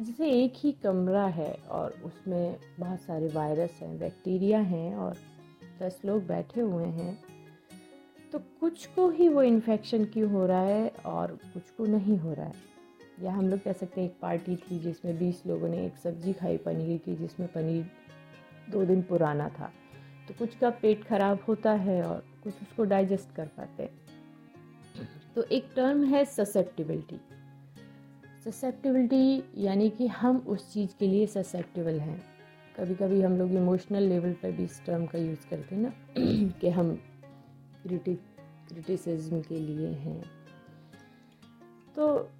जैसे 0.00 0.30
एक 0.30 0.52
ही 0.56 0.72
कमरा 0.72 1.26
है 1.26 1.52
और 1.70 1.90
उसमें 2.04 2.56
बहुत 2.80 3.00
सारे 3.00 3.28
वायरस 3.28 3.78
हैं 3.82 3.98
बैक्टीरिया 3.98 4.60
हैं 4.60 4.96
और 4.96 5.16
दस 5.82 6.00
लोग 6.04 6.26
बैठे 6.26 6.60
हुए 6.60 6.84
हैं 6.84 7.18
तो 8.32 8.38
कुछ 8.38 8.86
को 8.86 9.08
ही 9.10 9.28
वो 9.28 9.42
इन्फेक्शन 9.42 10.04
क्यों 10.04 10.30
हो 10.30 10.46
रहा 10.46 10.62
है 10.62 10.88
और 11.06 11.38
कुछ 11.44 11.70
को 11.70 11.86
नहीं 11.86 12.18
हो 12.18 12.32
रहा 12.32 12.46
है? 12.46 12.73
या 13.22 13.32
हम 13.32 13.48
लोग 13.48 13.62
कह 13.62 13.72
सकते 13.72 14.00
हैं 14.00 14.08
एक 14.08 14.16
पार्टी 14.22 14.56
थी 14.56 14.78
जिसमें 14.78 15.18
बीस 15.18 15.42
लोगों 15.46 15.68
ने 15.68 15.86
एक 15.86 15.96
सब्ज़ी 15.96 16.32
खाई 16.32 16.56
पनीर 16.56 16.98
की, 16.98 17.16
जिसमें 17.16 17.52
पनीर 17.52 17.90
दो 18.70 18.84
दिन 18.84 19.02
पुराना 19.02 19.48
था। 19.48 19.72
तो 20.28 20.34
कुछ 20.38 20.56
का 20.56 20.70
पेट 20.70 21.04
खराब 21.04 21.44
होता 21.48 21.72
है 21.72 22.02
और 22.02 22.24
कुछ 22.44 22.54
उसको 22.62 22.84
डाइजेस्ट 22.84 23.34
कर 23.34 23.46
पाते 23.46 23.82
हैं। 23.82 23.90
तो 25.34 25.42
एक 25.42 25.66
टर्म 25.76 26.04
है 26.04 26.24
ससेप्टिबिलिटी 26.24 27.20
ससेप्टिबिलिटी 28.44 29.44
यानी 29.56 29.90
कि 29.90 30.06
हम 30.06 30.38
उस 30.38 30.72
चीज़ 30.72 30.90
के 30.98 31.06
लिए 31.06 31.26
ससेप्टिबल 31.26 32.00
हैं। 32.00 32.22
कभी 32.76 32.94
कभी 32.94 33.22
हम 33.22 33.32
लोग 33.32 33.50
इमोशनल 33.50 34.02
लेवल 34.02 34.32
पर 34.32 34.52
भी 34.52 34.64
इस 34.64 34.84
टर्म 34.86 35.06
का 35.06 35.18
यूज़ 35.18 35.48
करते 35.50 35.74
हैं 35.74 35.82
ना, 35.82 35.92
कि 36.60 36.68
हम 36.68 36.94
क्रिटिक 37.82 38.20
क्रिटिसिज्म 38.68 39.40
के 39.40 39.60
लिए 39.60 39.88
हैं। 39.88 40.24
तो 41.96 42.30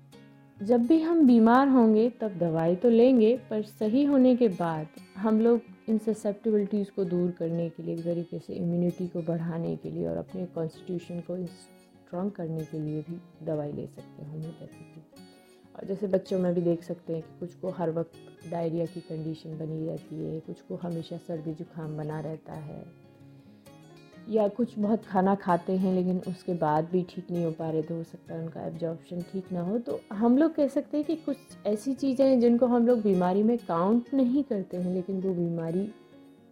जब 0.62 0.86
भी 0.86 1.00
हम 1.00 1.26
बीमार 1.26 1.68
होंगे, 1.68 2.10
तब 2.10 2.38
दवाई 2.38 2.76
तो 2.76 2.90
लेंगे, 2.90 3.40
पर 3.50 3.62
सही 3.62 4.04
होने 4.04 4.36
के 4.36 4.48
बाद 4.48 4.86
हम 5.16 5.40
लोग 5.40 5.60
इन 5.88 5.98
ससेप्टिबिलिटीज़ 5.98 6.90
को 6.96 7.04
दूर 7.04 7.30
करने 7.30 7.68
के 7.68 7.82
लिए, 7.82 7.94
एक 7.94 8.04
तरीके 8.04 8.38
से 8.38 8.54
इम्यूनिटी 8.54 9.08
को 9.08 9.22
बढ़ाने 9.22 9.76
के 9.76 9.90
लिए 9.90 10.08
और 10.08 10.16
अपने 10.16 10.46
कॉन्स्टिट्यूशन 10.46 11.20
को 11.20 11.46
स्ट्रॉन्ग 11.46 12.32
करने 12.32 12.64
के 12.64 12.78
लिए 12.78 13.02
भी 13.02 13.46
दवाई 13.46 13.72
ले 13.72 13.86
सकते 13.86 14.22
हैं 14.22 14.30
होम्योपैथी 14.30 14.84
की। 14.84 15.02
और 15.76 15.86
जैसे 15.86 16.06
बच्चों 16.06 16.38
में 16.38 16.54
भी 16.54 16.60
देख 16.60 16.82
सकते 16.82 17.12
हैं 17.12 17.22
कि 17.22 17.40
कुछ 17.40 17.54
को 17.54 17.70
हर 17.70 17.90
वक्त 17.90 18.12
डायरिया 18.50 18.86
की 18.86 19.00
कंडीशन 19.00 19.58
बनी 19.58 19.86
रहती 19.86 20.16
है, 20.16 20.40
कुछ 20.40 20.60
को 20.60 20.76
हमेशा 20.76 21.16
सर्दी 21.16 21.54
जुकाम 21.54 21.96
बना 21.96 22.20
रहता 22.20 22.52
है। 22.52 23.03
या 24.28 24.46
कुछ 24.48 24.78
बहुत 24.78 25.04
खाना 25.04 25.34
खाते 25.34 25.72
हैं, 25.72 25.94
लेकिन 25.94 26.18
उसके 26.28 26.54
बाद 26.54 26.88
भी 26.92 27.02
ठीक 27.10 27.30
नहीं 27.30 27.44
हो 27.44 27.50
पा 27.50 27.70
रहे 27.70 27.82
तो 27.82 27.94
हो 27.94 28.02
सकता 28.04 28.34
है 28.34 28.40
उनका 28.40 28.66
एब्जॉर्प्शन 28.66 29.20
ठीक 29.32 29.52
ना 29.52 29.60
हो। 29.60 29.78
तो 29.78 30.00
हम 30.12 30.38
लोग 30.38 30.54
कह 30.54 30.68
सकते 30.68 30.96
हैं 30.96 31.06
कि 31.06 31.16
कुछ 31.16 31.36
ऐसी 31.66 31.94
चीज़ें 31.94 32.26
हैं 32.26 32.38
जिनको 32.40 32.66
हम 32.66 32.86
लोग 32.86 33.02
बीमारी 33.02 33.42
में 33.42 33.56
काउंट 33.58 34.14
नहीं 34.14 34.42
करते 34.44 34.76
हैं, 34.76 34.94
लेकिन 34.94 35.20
वो 35.20 35.34
बीमारी 35.34 35.88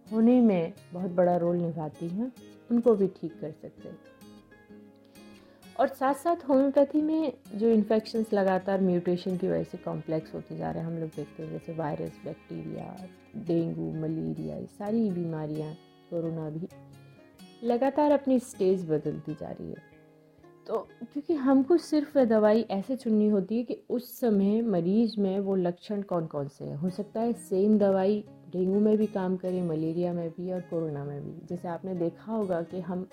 होने 0.07 0.41
में 0.41 0.73
बहुत 0.93 1.11
बड़ा 1.11 1.37
रोल 1.37 1.57
निभाती 1.57 2.09
हैं, 2.09 2.33
उनको 2.71 2.95
भी 2.95 3.07
ठीक 3.11 3.41
कर 3.41 3.51
सकते 3.53 3.89
हैं। 3.89 3.99
और 5.81 5.89
साथ 5.89 6.15
साथ 6.15 6.49
होम्योपैथी 6.49 7.01
में 7.03 7.33
जो 7.55 7.69
इन्फेक्शंस 7.69 8.33
लगातार 8.33 8.81
म्यूटेशन 8.81 9.37
की 9.37 9.49
वजह 9.49 9.63
से 9.63 9.79
कॉम्प्लेक्स 9.79 10.35
होते 10.35 10.57
जा 10.57 10.71
रहे 10.71 10.83
हैं, 10.83 10.91
हम 10.91 10.99
लोग 10.99 11.11
देखते 11.17 11.43
हैं, 11.43 11.51
जैसे 11.51 11.75
वायरस 11.75 12.21
बैक्टीरिया 12.25 12.97
डेंगू 13.47 13.91
मलेरिया 13.93 14.57
ये 14.57 14.67
सारी 14.79 15.09
बीमारियाँ 15.11 15.73
कोरोना 16.11 16.49
भी 16.51 16.69
लगातार 17.65 18.11
अपनी 18.11 18.39
स्टेज 18.39 18.91
बदलती 18.91 19.35
जा 19.35 19.51
रही 19.51 19.69
है। 19.69 19.91
तो 20.67 20.89
क्योंकि 21.13 21.35
हमको 21.35 21.77
सिर्फ़ 21.77 22.19
दवाई 22.19 22.61
ऐसे 22.61 22.97
चुननी 22.97 23.29
होती 23.29 23.57
है 23.57 23.63
कि 23.63 23.83
उस 23.91 24.21
समय 24.21 24.63
मरीज़ 24.63 25.21
में 25.21 25.41
वो 25.41 25.57
लक्षण 25.57 26.03
कौन 26.03 26.27
कौन 26.27 26.49
से 26.49 26.65
हैं। 26.65 26.77
हो 26.77 26.91
सकता 26.91 27.21
है 27.21 27.33
सेम 27.33 27.79
दवाई 27.79 28.25
डेंगू 28.53 28.81
में 28.81 28.97
भी 28.97 29.07
काम 29.07 29.37
करे, 29.37 29.63
मलेरिया 29.63 30.13
में 30.13 30.31
भी 30.31 30.53
और 30.53 30.61
कोरोना 30.61 31.05
में 31.05 31.25
भी। 31.25 31.47
जैसे 31.47 31.69
आपने 31.69 31.95
देखा 31.95 32.33
होगा 32.33 32.63
कि 32.63 32.81
हम 32.81 33.09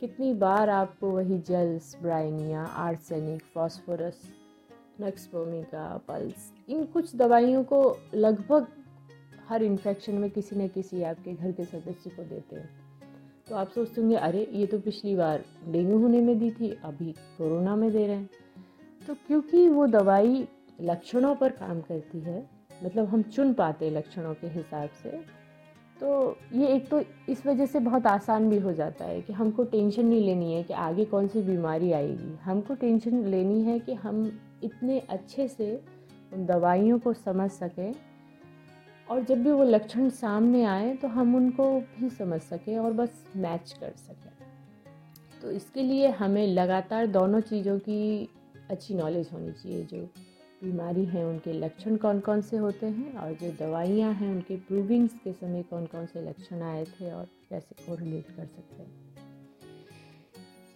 कितनी 0.00 0.32
बार 0.34 0.70
आपको 0.70 1.10
वही 1.10 1.38
gels 1.38 1.96
bryonia 2.02 2.64
arsenic 2.64 3.42
phosphorus 3.54 4.20
nux vomica 5.00 6.00
puls 6.08 6.52
इन 6.68 6.84
कुछ 6.84 7.16
दवाइयों 7.16 7.64
को 7.64 7.96
लगभग 8.14 8.66
हर 9.48 9.62
इन्फेक्शन 9.62 10.14
में 10.14 10.30
किसी 10.30 10.56
न 10.56 10.68
किसी 10.68 11.02
आपके 11.02 11.32
घर 11.32 11.52
के 11.52 11.64
सदस्य 11.64 12.10
को 12.10 12.22
देते 12.22 12.56
हैं। 12.56 12.79
तो 13.50 13.56
आप 13.56 13.70
सोचते 13.70 14.00
होंगे, 14.00 14.16
अरे, 14.16 14.50
ये 14.52 14.66
तो 14.66 14.78
पिछली 14.78 15.16
बार 15.16 15.44
डेंगू 15.68 15.98
होने 15.98 16.20
में 16.20 16.38
दी 16.38 16.50
थी, 16.50 16.78
अभी 16.84 17.12
कोरोना 17.12 17.76
में 17.76 17.90
दे 17.92 18.06
रहे 18.06 18.16
हैं। 18.16 18.30
तो 19.06 19.14
क्योंकि 19.14 19.68
वो 19.68 19.86
दवाई 19.86 20.48
लक्षणों 20.80 21.34
पर 21.34 21.50
काम 21.50 21.80
करती 21.80 22.20
है 22.20 22.50
मतलब 22.84 23.06
हम 23.06 23.22
चुन 23.22 23.52
पाते 23.54 23.90
लक्षणों 23.90 24.34
के 24.34 24.46
हिसाब 24.46 24.88
से 25.02 25.10
तो 26.00 26.36
ये 26.52 26.66
एक 26.66 26.88
तो 26.88 27.02
इस 27.28 27.46
वजह 27.46 27.66
से 27.66 27.80
बहुत 27.80 28.06
आसान 28.06 28.50
भी 28.50 28.58
हो 28.58 28.72
जाता 28.72 29.04
है 29.04 29.20
कि 29.22 29.32
हमको 29.32 29.64
टेंशन 29.64 30.06
नहीं 30.06 30.20
लेनी 30.20 30.52
है 30.52 30.62
कि 30.62 30.74
आगे 30.74 31.04
कौन 31.04 31.28
सी 31.28 31.42
बीमारी 31.42 31.92
आएगी। 31.92 32.36
हमको 32.42 32.74
टेंशन 32.74 33.24
लेनी 33.24 33.62
है 33.62 33.78
कि 33.78 33.94
हम 33.94 34.40
इतने 34.64 34.98
अच्छे 34.98 35.48
से 35.48 35.80
उन 36.32 36.46
दवाइयों 36.46 36.98
को 36.98 37.12
समझ 37.12 37.50
सकें 37.50 37.94
और 39.10 39.24
जब 39.24 39.42
भी 39.42 39.50
वो 39.50 39.64
लक्षण 39.64 40.08
सामने 40.08 40.64
आए 40.64 40.94
तो 40.96 41.08
हम 41.08 41.34
उनको 41.36 41.64
भी 41.80 42.10
समझ 42.10 42.40
सकें 42.40 42.78
और 42.78 42.92
बस 42.92 43.24
मैच 43.36 43.72
कर 43.80 43.92
सकें। 43.96 44.30
तो 45.42 45.50
इसके 45.50 45.82
लिए 45.82 46.08
हमें 46.08 46.46
लगातार 46.46 47.06
दोनों 47.06 47.40
चीज़ों 47.40 47.78
की 47.78 48.28
अच्छी 48.70 48.94
नॉलेज 48.94 49.28
होनी 49.32 49.52
चाहिए। 49.52 49.84
जो 49.84 50.02
बीमारी 50.62 51.04
हैं, 51.04 51.24
उनके 51.24 51.52
लक्षण 51.52 51.96
कौन 51.96 52.20
कौन 52.20 52.40
से 52.40 52.56
होते 52.56 52.86
हैं 52.86 53.14
और 53.14 53.32
जो 53.32 53.50
दवाइयाँ 53.60 54.12
हैं, 54.12 54.30
उनके 54.30 54.56
प्रूविंग्स 54.56 55.12
के 55.24 55.32
समय 55.32 55.62
कौन 55.62 55.86
कौन 55.86 56.06
से 56.06 56.28
लक्षण 56.28 56.62
आए 56.62 56.84
थे 56.84 57.10
और 57.12 57.24
कैसे 57.50 57.84
को 57.86 57.94
रिलेट 57.94 58.26
कर 58.36 58.46
सकते 58.46 58.82
हैं। 58.82 58.90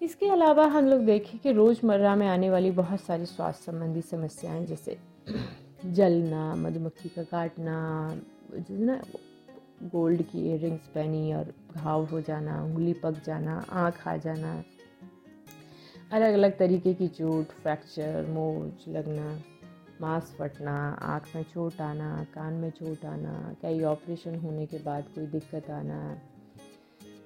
इसके 0.02 0.28
अलावा 0.28 0.66
हम 0.66 0.86
लोग 0.86 1.00
देखें 1.00 1.38
कि 1.38 1.52
रोज़मर्रा 1.52 2.14
में 2.16 2.26
आने 2.28 2.50
वाली 2.50 2.70
बहुत 2.70 3.00
सारी 3.00 3.26
स्वास्थ्य 3.26 3.72
संबंधी 3.72 4.02
समस्याएँ, 4.02 4.66
जैसे 4.66 4.98
जलना, 5.84 6.54
मधुमक्खी 6.54 7.08
का 7.08 7.22
काटना 7.22 8.16
जैसे 8.54 8.84
ना 8.84 9.02
गोल्ड 9.82 10.22
की 10.22 10.50
इयर 10.50 10.80
पहनी 10.94 11.32
और 11.32 11.52
घाव 11.74 12.04
हो 12.04 12.20
जाना, 12.20 12.62
उंगली 12.62 12.92
पक 12.92 13.22
जाना, 13.26 13.66
आँख 13.70 14.08
आ 14.08 14.16
जाना। 14.16 14.64
अलग 16.12 16.32
अलग 16.32 16.58
तरीके 16.58 16.94
की 16.94 17.08
चोट 17.08 17.46
फ्रैक्चर 17.46 18.26
मोच 18.26 18.88
लगना, 18.88 19.40
मांस 20.00 20.36
फटना, 20.38 20.88
आँख 21.02 21.36
में 21.36 21.42
चोट 21.42 21.80
आना, 21.80 22.26
कान 22.34 22.52
में 22.52 22.70
चोट 22.70 23.04
आना 23.04 23.54
कई 23.62 23.82
ऑपरेशन 23.82 24.34
होने 24.34 24.66
के 24.66 24.78
बाद 24.78 25.04
कोई 25.14 25.26
दिक्कत 25.26 25.70
आना। 25.70 26.20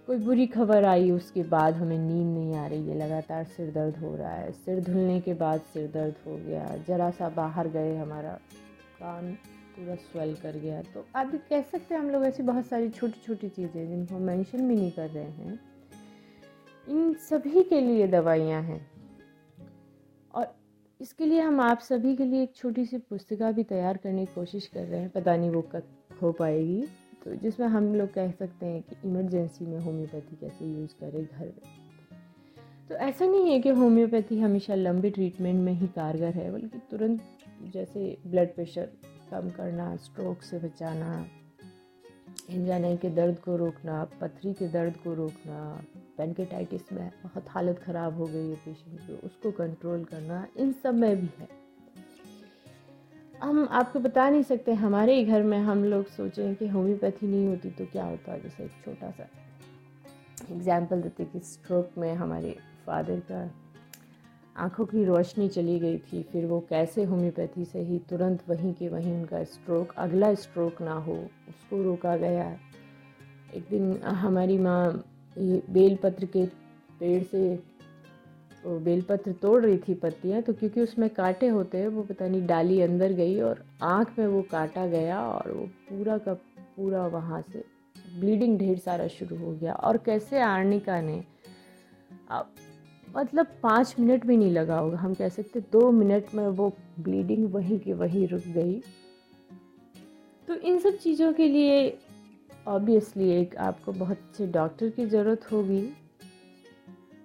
कोई 0.09 0.17
बुरी 0.17 0.47
खबर 0.47 0.85
आई, 0.85 1.11
उसके 1.11 1.43
बाद 1.43 1.75
हमें 1.75 1.99
नींद 1.99 2.39
नहीं 2.39 2.55
आ 2.55 2.67
रही 2.67 2.89
है, 2.89 2.99
लगातार 2.99 3.45
सिर 3.45 3.71
दर्द 3.71 3.97
हो 3.97 4.17
रहा 4.17 4.33
है। 4.33 4.53
सिर 4.53 4.81
धुलने 4.81 5.21
के 5.21 5.35
बाद 5.35 5.61
सिर 5.61 5.91
दर्द 5.91 6.15
हो 6.27 6.37
गया। 6.37 6.77
ज़रा 6.89 7.11
सा 7.11 7.29
बाहर 7.29 7.69
गए, 7.69 7.97
हमारा 7.97 8.33
कान 9.01 9.33
पूरा 9.77 9.95
स्वेल 9.95 10.35
कर 10.35 10.57
गया। 10.57 10.83
तो 10.83 11.05
आप 11.17 11.33
कह 11.51 11.63
सकते 11.63 11.95
हैं, 11.95 12.03
हम 12.03 12.11
लोग 12.11 12.25
ऐसी 12.25 12.43
बहुत 12.43 12.67
सारी 12.67 12.91
छोटी 12.91 13.21
छोटी 13.27 13.49
चीज़ें 13.49 13.89
जिनको 13.89 14.19
मेंशन 14.19 14.69
भी 14.69 14.75
नहीं 14.75 14.91
कर 14.91 15.09
रहे 15.11 15.25
हैं। 15.25 15.61
इन 16.89 17.15
सभी 17.15 17.63
के 17.63 17.81
लिए 17.81 18.07
दवाइयाँ 18.09 18.63
हैं। 18.63 18.91
और 20.35 20.55
इसके 21.01 21.27
लिए 21.27 21.41
हम 21.41 21.61
आप 21.61 21.79
सभी 21.79 22.17
के 22.17 22.25
लिए 22.25 22.43
एक 22.43 22.57
छोटी 22.57 22.87
सी 22.87 22.99
पुस्तिका 22.99 23.53
भी 23.53 23.63
तैयार 23.63 23.97
करने 23.97 24.27
की 24.27 24.35
कोशिश 24.35 24.67
कर 24.67 24.85
रहे 24.85 25.01
हैं। 25.01 25.11
पता 25.11 25.37
नहीं 25.37 25.51
वो 25.51 25.63
कब 25.63 25.83
हो 26.23 26.33
पाएगी। 26.33 26.85
तो 27.29 27.35
जिसमें 27.35 27.67
हम 27.67 27.95
लोग 27.95 28.13
कह 28.15 28.31
सकते 28.31 28.67
हैं 28.67 28.83
कि 28.83 28.97
इमरजेंसी 29.05 29.65
में 29.67 29.79
होम्योपैथी 29.79 30.37
कैसे 30.37 30.65
यूज़ 30.65 30.95
करें 31.01 31.25
घर 31.25 31.45
में। 31.45 31.77
तो 32.89 32.95
ऐसा 32.95 33.27
नहीं 33.27 33.51
है 33.51 33.59
कि 33.61 33.69
होम्योपैथी 33.69 34.39
हमेशा 34.41 34.75
लंबी 34.75 35.11
ट्रीटमेंट 35.11 35.61
में 35.61 35.73
ही 35.73 35.87
कारगर 35.87 36.35
है, 36.35 36.51
बल्कि 36.53 36.79
तुरंत 36.91 37.21
जैसे 37.73 38.17
ब्लड 38.27 38.55
प्रेशर 38.55 38.89
कम 39.31 39.51
करना 39.51 39.97
स्ट्रोक 39.97 40.43
से 40.43 40.59
बचाना 40.59 41.27
एंजाइना 42.51 42.95
के 42.97 43.11
दर्द 43.11 43.39
को 43.39 43.57
रोकना, 43.57 44.05
पथरी 44.21 44.53
के 44.53 44.69
दर्द 44.69 44.97
को 44.97 45.15
रोकना 45.15 45.85
पेनकेटाइटिस 46.19 46.93
में 46.93 47.11
बहुत 47.25 47.49
हालत 47.49 47.79
ख़राब 47.79 48.17
हो 48.17 48.27
गई 48.27 48.49
है 48.49 48.57
पेशेंट 48.57 49.01
की, 49.01 49.27
उसको 49.27 49.51
कंट्रोल 49.51 50.05
करना, 50.05 50.47
इन 50.57 50.73
सब 50.73 50.95
में 50.95 51.17
भी 51.17 51.31
है। 51.39 51.58
हम 53.43 53.69
आपको 53.71 54.01
बता 54.01 54.29
नहीं 54.31 54.43
सकते, 54.43 54.73
हमारे 54.75 55.15
ही 55.15 55.25
घर 55.25 55.43
में 55.43 55.59
हम 55.59 55.85
लोग 55.85 56.07
सोचें 56.09 56.55
कि 56.55 56.69
होम्योपैथी 56.69 57.27
नहीं 57.27 57.47
होती 57.47 57.71
तो 57.71 57.85
क्या 57.93 58.05
होता 58.05 58.37
जैसे 58.39 58.65
एक 58.65 58.71
छोटा 58.85 59.11
सा 59.11 59.29
एग्ज़ाम्पल 60.53 61.03
देते 61.03 61.25
कि 61.25 61.41
स्ट्रोक 61.41 61.99
में 61.99 62.15
हमारे 62.15 62.57
फादर 62.87 63.21
का 63.31 63.49
आँखों 64.57 64.85
की 64.87 65.05
रोशनी 65.05 65.49
चली 65.49 65.79
गई 65.79 65.99
थी, 65.99 66.23
फिर 66.23 66.47
वो 66.47 66.61
कैसे 66.71 67.05
होम्योपैथी 67.05 67.65
से 67.65 67.81
ही 67.81 67.99
तुरंत 68.11 68.43
वहीं 68.49 68.73
के 68.75 68.89
वहीं 68.89 69.13
उनका 69.15 69.43
स्ट्रोक 69.47 69.93
अगला 69.99 70.33
स्ट्रोक 70.37 70.83
ना 70.83 70.95
हो, 70.95 71.15
उसको 71.49 71.83
रोका 71.83 72.17
गया। 72.17 72.51
एक 73.55 73.67
दिन 73.71 74.03
हमारी 74.03 74.59
माँ 74.59 75.05
बेलपत्र 75.37 76.27
के 76.27 76.45
पेड़ 77.01 77.23
से 77.25 77.55
बेलपत्र 78.79 79.33
तोड़ 79.33 79.61
रही 79.65 79.77
थी 79.79 79.95
पत्तियाँ 79.95 80.43
तो 80.43 80.53
क्योंकि 80.53 80.81
उसमें 80.81 81.09
कांटे 81.11 81.49
होते 81.49 81.79
हैं, 81.79 81.89
वो 81.89 82.03
पता 82.03 82.29
नहीं 82.29 82.47
डाली 82.47 82.81
अंदर 82.81 83.13
गई 83.13 83.41
और 83.41 83.65
आँख 83.83 84.19
में 84.19 84.27
वो 84.27 84.43
काटा 84.43 84.87
गया 84.87 85.21
और 85.23 85.51
वो 85.53 85.67
पूरा 85.89 86.19
का 86.19 86.35
पूरा 86.77 87.07
वहाँ 87.07 87.41
से 87.53 87.65
ब्लीडिंग 88.19 88.59
ढेर 88.59 88.79
सारा 88.79 89.07
शुरू 89.09 89.37
हो 89.37 89.53
गया। 89.53 89.73
और 89.73 89.97
कैसे 89.97 90.41
आर्निका 90.41 91.01
ने? 91.01 91.23
अब 92.31 92.55
मतलब 93.17 93.47
पाँच 93.63 93.95
मिनट 94.01 94.27
भी 94.27 94.37
नहीं 94.37 94.53
लगा 94.53 94.79
होगा, 94.79 94.99
हम 94.99 95.15
कह 95.15 95.29
सकते 95.29 95.61
दो 95.73 95.91
मिनट 95.91 96.35
में 96.35 96.47
वो 96.49 96.73
ब्लीडिंग 97.01 97.53
वहीं 97.53 97.79
की 97.79 97.93
वहीं 97.93 98.27
रुक 98.29 98.43
गई। 98.49 98.81
तो 100.49 100.55
इन 100.55 100.79
सब 100.79 100.97
चीज़ों 100.97 101.33
के 101.33 101.49
लिए 101.49 101.99
ऑब्वियसली 102.69 103.31
एक 103.31 103.57
आपको 103.57 103.93
बहुत 103.93 104.19
अच्छे 104.19 104.47
डॉक्टर 104.47 104.89
की 104.89 105.07
ज़रूरत 105.07 105.53
होगी। 105.53 105.81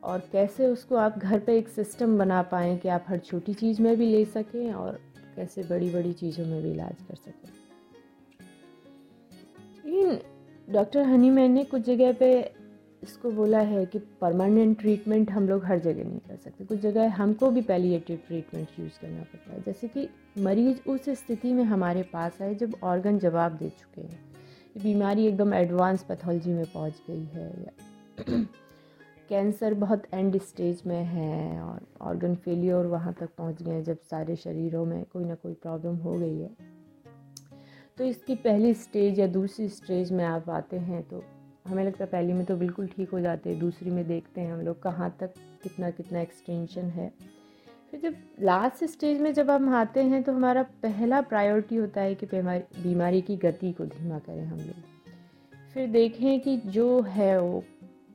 और 0.03 0.19
कैसे 0.31 0.67
उसको 0.67 0.95
आप 0.95 1.17
घर 1.17 1.39
पे 1.39 1.57
एक 1.57 1.67
सिस्टम 1.67 2.17
बना 2.17 2.41
पाएँ 2.41 2.77
कि 2.77 2.89
आप 2.89 3.05
हर 3.07 3.17
छोटी 3.17 3.53
चीज़ 3.53 3.81
में 3.81 3.97
भी 3.97 4.05
ले 4.05 4.25
सकें 4.25 4.73
और 4.73 4.99
कैसे 5.35 5.63
बड़ी 5.63 5.89
बड़ी 5.89 6.13
चीज़ों 6.13 6.45
में 6.45 6.63
भी 6.63 6.71
इलाज 6.71 6.95
कर 7.07 7.15
सकें। 7.15 7.49
लेकिन 9.85 10.19
डॉक्टर 10.73 11.01
हनीमैन 11.01 11.51
ने 11.51 11.63
कुछ 11.63 11.81
जगह 11.81 12.13
पे 12.13 12.51
इसको 13.03 13.31
बोला 13.31 13.59
है 13.59 13.85
कि 13.85 13.99
परमानेंट 13.99 14.79
ट्रीटमेंट 14.79 15.31
हम 15.31 15.47
लोग 15.49 15.65
हर 15.65 15.79
जगह 15.79 16.03
नहीं 16.03 16.19
कर 16.19 16.35
सकते। 16.35 16.65
कुछ 16.65 16.79
जगह 16.79 17.13
हमको 17.13 17.51
भी 17.51 17.61
पैलिएटिव 17.61 18.19
ट्रीटमेंट 18.27 18.67
यूज़ 18.79 18.99
करना 19.01 19.23
पड़ता 19.23 19.53
है। 19.53 19.61
जैसे 19.61 19.87
कि 19.87 20.07
मरीज़ 20.37 20.89
उस 20.89 21.09
स्थिति 21.09 21.53
में 21.53 21.63
हमारे 21.63 22.03
पास 22.03 22.41
आए 22.41 22.55
जब 22.55 22.75
ऑर्गन 22.83 23.19
जवाब 23.19 23.51
दे 23.51 23.69
चुके 23.69 24.01
हैं। 24.01 24.19
बीमारी 24.83 25.27
एकदम 25.27 25.53
एडवांस 25.53 26.03
पैथोलॉजी 26.03 26.51
में 26.51 26.65
पहुँच 26.65 27.01
गई 27.09 27.25
है 27.33 27.49
या 27.63 28.45
कैंसर 29.29 29.73
बहुत 29.73 30.03
एंड 30.13 30.37
स्टेज 30.41 30.81
में 30.87 31.03
है 31.03 31.61
और 31.61 31.81
ऑर्गन 32.01 32.35
फेलियर 32.35 32.85
वहाँ 32.85 33.13
तक 33.13 33.29
पहुँच 33.37 33.61
गए 33.61 33.71
हैं 33.71 33.83
जब 33.83 33.97
सारे 34.01 34.35
शरीरों 34.35 34.85
में 34.85 35.03
कोई 35.13 35.25
ना 35.25 35.35
कोई 35.35 35.53
प्रॉब्लम 35.53 35.95
हो 35.97 36.13
गई 36.13 36.39
है। 36.39 36.49
तो 37.97 38.03
इसकी 38.03 38.35
पहली 38.35 38.73
स्टेज 38.73 39.19
या 39.19 39.27
दूसरी 39.27 39.67
स्टेज 39.69 40.11
में 40.11 40.23
आप 40.25 40.49
आते 40.49 40.77
हैं 40.79 41.01
तो 41.03 41.23
हमें 41.67 41.83
लगता 41.85 42.03
है 42.03 42.09
पहली 42.11 42.33
में 42.33 42.45
तो 42.45 42.55
बिल्कुल 42.57 42.87
ठीक 42.87 43.09
हो 43.09 43.19
जाते 43.19 43.49
हैं, 43.49 43.59
दूसरी 43.59 43.91
में 43.91 44.07
देखते 44.07 44.41
हैं 44.41 44.53
हम 44.53 44.61
लोग 44.61 44.81
कहाँ 44.83 45.15
तक 45.19 45.33
कितना 45.63 45.89
कितना 45.89 46.19
एक्सटेंशन 46.21 46.89
है। 46.89 47.11
फिर 47.91 47.99
जब 48.01 48.15
लास्ट 48.41 48.83
स्टेज 48.85 49.21
में 49.21 49.33
जब 49.33 49.49
हम 49.51 49.69
आते 49.75 50.03
हैं 50.03 50.21
तो 50.23 50.33
हमारा 50.33 50.63
पहला 50.83 51.21
प्रायोरिटी 51.23 51.75
होता 51.75 52.01
है 52.01 52.15
कि 52.15 52.25
बीमारी 52.25 53.21
की 53.21 53.37
गति 53.37 53.71
को 53.71 53.85
धीमा 53.85 54.19
करें 54.19 54.45
हम 54.45 54.57
लोग। 54.57 55.71
फिर 55.73 55.87
देखें 55.89 56.39
कि 56.39 56.57
जो 56.57 57.01
है 57.01 57.39
वो 57.41 57.63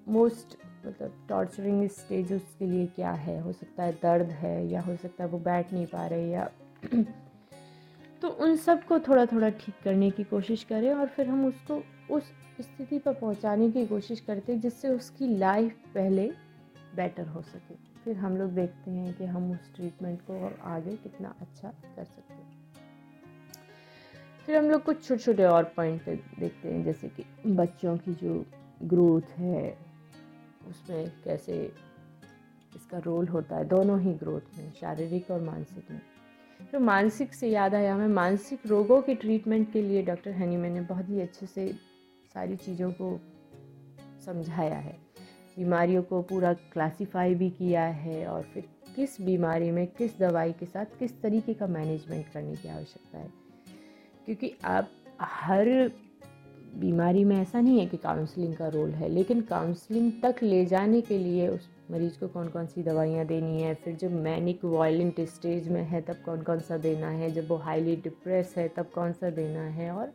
मोस्ट 0.09 0.57
मतलब 0.87 1.27
टॉर्चरिंग 1.29 1.89
स्टेज 1.89 2.33
उसके 2.33 2.67
लिए 2.67 2.87
क्या 2.87 3.11
है? 3.11 3.41
हो 3.41 3.53
सकता 3.53 3.83
है 3.83 3.93
दर्द 3.93 4.31
है 4.31 4.67
या 4.69 4.81
हो 4.81 4.97
सकता 4.97 5.25
है 5.25 5.31
वो 5.31 5.39
बैठ 5.39 5.73
नहीं 5.73 5.87
पा 5.87 6.07
रहे 6.07 6.31
या 6.31 6.51
तो 8.23 8.29
उन 8.29 8.57
सबको 8.57 8.99
थोड़ा 8.99 9.27
थोड़ा 9.27 9.49
ठीक 9.49 9.75
करने 9.85 10.11
की 10.11 10.25
कोशिश 10.25 10.65
करें 10.65 10.95
और 10.95 11.07
फिर 11.07 11.29
हम 11.29 11.47
उसको 11.47 11.83
उस 12.15 12.23
स्थिति 12.61 12.99
पर 12.99 13.15
पहुँचाने 13.15 13.71
की 13.71 13.87
कोशिश 13.87 14.21
करते 14.21 14.53
हैं 14.53 14.61
जिससे 14.61 14.89
उसकी 14.89 15.37
लाइफ 15.37 15.77
पहले 15.95 16.33
बेटर 16.97 17.27
हो 17.27 17.43
सके। 17.43 17.75
फिर 17.75 18.17
हम 18.17 18.37
लोग 18.37 18.51
देखते 18.51 18.91
हैं 18.91 19.15
कि 19.15 19.25
हम 19.25 19.53
उस 19.53 19.75
ट्रीटमेंट 19.75 20.23
को 20.23 20.41
और 20.41 20.59
आगे 20.63 20.97
कितना 20.97 21.35
अच्छा 21.41 21.69
कर 21.69 22.05
सकते 22.05 22.35
हैं। 22.35 22.49
फिर 24.47 24.57
हम 24.57 24.71
लोग 24.71 24.83
कुछ 24.83 25.09
छोटे 25.09 25.23
छोटे 25.23 25.45
और 25.45 25.65
पॉइंट 25.65 26.03
देखते 26.39 26.69
हैं 26.69 26.85
जैसे 26.85 27.09
कि 27.09 27.25
बच्चों 27.47 27.97
की 27.97 28.15
जो 28.15 28.47
ग्रोथ 28.83 29.39
है 29.39 29.88
उसमें 30.69 31.13
कैसे 31.25 31.73
इसका 32.77 32.99
रोल 32.99 33.29
होता 33.29 33.57
है, 33.57 33.65
दोनों 33.65 34.01
ही 34.01 34.13
ग्रोथ 34.13 34.41
में, 34.59 34.73
शारीरिक 34.73 35.31
और 35.31 35.43
मानसिक 35.43 35.91
में। 35.91 36.01
तो 36.73 36.81
मानसिक 36.81 37.35
से 37.35 37.49
याद 37.49 37.75
आया 37.75 37.95
हमें, 37.95 38.09
मानसिक 38.09 38.67
रोगों 38.67 39.03
के 39.03 39.15
ट्रीटमेंट 39.15 39.73
के 39.73 39.83
लिए 39.83 40.03
डॉक्टर 40.03 40.31
हनी 40.31 40.57
मैंने 40.57 40.81
बहुत 40.81 41.09
ही 41.09 41.21
अच्छे 41.21 41.47
से 41.47 41.73
सारी 42.35 42.57
चीज़ों 42.57 42.93
को 42.93 43.21
समझाया 44.27 44.75
है। 44.75 44.99
बीमारियों 45.59 46.03
को 46.03 46.23
पूरा 46.23 46.53
क्लासिफाई 46.53 47.35
भी 47.35 47.51
किया 47.51 47.85
है 47.85 48.27
और 48.27 48.43
फिर 48.43 48.69
किस 48.97 49.21
बीमारी 49.21 49.71
में, 49.71 49.87
किस 49.87 50.19
दवाई 50.19 50.53
के 50.53 50.67
साथ, 50.67 50.85
किस 50.99 51.23
तरीके 51.23 51.55
का 51.55 51.67
मैनेजमेंट 51.67 52.29
करने 52.29 52.57
की 52.57 52.69
आवश्यकता 52.69 53.19
है। 53.19 53.33
क्योंकि 54.25 54.55
आप 54.65 54.91
हर 55.21 55.93
बीमारी 56.77 57.25
में 57.25 57.37
ऐसा 57.37 57.61
नहीं 57.61 57.79
है 57.79 57.87
कि 57.87 57.97
काउंसलिंग 57.97 58.55
का 58.57 58.69
रोल 58.69 58.91
है, 58.91 59.09
लेकिन 59.09 59.41
काउंसलिंग 59.41 60.11
तक 60.23 60.43
ले 60.43 60.65
जाने 60.67 61.01
के 61.01 61.19
लिए 61.19 61.49
उस 61.49 61.69
मरीज़ 61.91 62.19
को 62.21 62.29
कौन 62.29 62.49
कौन 62.49 62.67
सी 62.67 62.83
दवाइयाँ 62.83 63.25
देनी 63.27 63.63
है, 63.63 63.75
फिर 63.75 63.97
जब 63.97 64.13
मैनिक 64.13 64.65
वायलेंट 64.65 65.21
स्टेज 65.21 65.69
में 65.69 65.83
है 65.83 66.01
तब 66.01 66.17
कौन 66.25 66.43
कौन 66.43 66.61
सा 66.61 66.77
देना 66.77 67.09
है, 67.09 67.31
जब 67.31 67.49
वो 67.49 67.57
हाईली 67.57 67.97
डिप्रेस 67.97 68.55
है 68.57 68.69
तब 68.69 68.91
कौन 68.95 69.13
सा 69.13 69.31
देना 69.31 69.63
है 69.63 69.91
और 69.91 70.13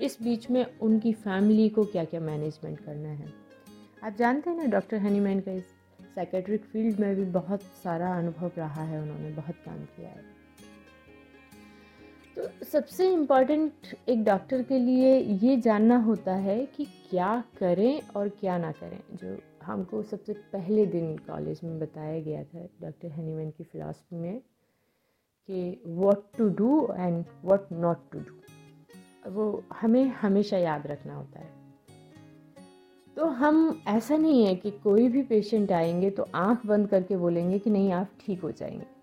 इस 0.00 0.18
बीच 0.22 0.50
में 0.50 0.64
उनकी 0.80 1.12
फैमिली 1.12 1.68
को 1.68 1.84
क्या 1.84 2.04
क्या 2.04 2.20
मैनेजमेंट 2.20 2.78
करना 2.80 3.08
है। 3.08 3.26
आप 4.04 4.16
जानते 4.18 4.50
हैं 4.50 4.56
ना 4.56 4.64
डॉक्टर 4.64 4.96
हनीमैन 4.96 5.40
का 5.40 5.52
इस 5.52 5.64
साइकेट्रिक 6.14 6.64
फ़ील्ड 6.64 7.00
में 7.00 7.14
भी 7.16 7.24
बहुत 7.24 7.62
सारा 7.82 8.14
अनुभव 8.16 8.50
रहा 8.58 8.82
है, 8.82 9.02
उन्होंने 9.02 9.30
बहुत 9.30 9.54
काम 9.66 9.78
किया 9.78 10.08
है। 10.08 10.41
तो 12.36 12.64
सबसे 12.64 13.12
इंपॉर्टेंट 13.12 13.72
एक 14.08 14.24
डॉक्टर 14.24 14.62
के 14.62 14.78
लिए 14.78 15.18
ये 15.18 15.56
जानना 15.56 15.96
होता 15.96 16.34
है 16.34 16.66
कि 16.66 16.84
क्या 17.10 17.44
करें 17.58 18.08
और 18.16 18.28
क्या 18.28 18.58
ना 18.58 18.72
करें। 18.72 19.00
जो 19.14 19.36
हमको 19.64 20.02
सबसे 20.02 20.32
पहले 20.32 20.86
दिन 20.86 21.16
कॉलेज 21.18 21.60
में 21.64 21.78
बताया 21.78 22.20
गया 22.20 22.44
था 22.44 22.68
डॉक्टर 22.82 23.10
हनीमैन 23.10 23.50
की 23.50 23.64
फ़िलासफ़ी 23.64 24.16
में 24.16 24.38
कि 25.48 25.82
what 25.86 26.22
to 26.38 26.48
do 26.48 26.88
and 26.96 27.24
what 27.44 27.72
not 27.72 28.10
to 28.12 28.18
do 28.18 29.30
वो 29.30 29.64
हमें 29.80 30.04
हमेशा 30.04 30.58
याद 30.58 30.86
रखना 30.86 31.14
होता 31.14 31.40
है। 31.40 31.50
तो 33.16 33.26
हम, 33.26 33.82
ऐसा 33.88 34.16
नहीं 34.16 34.46
है 34.46 34.54
कि 34.54 34.70
कोई 34.70 35.08
भी 35.08 35.22
पेशेंट 35.22 35.72
आएँगे 35.72 36.10
तो 36.10 36.26
आँख 36.34 36.66
बंद 36.66 36.88
करके 36.88 37.16
बोलेंगे 37.16 37.58
कि 37.58 37.70
नहीं, 37.70 37.92
आप 37.92 38.08
ठीक 38.20 38.42
हो 38.42 38.50
जाएँगे। 38.50 39.01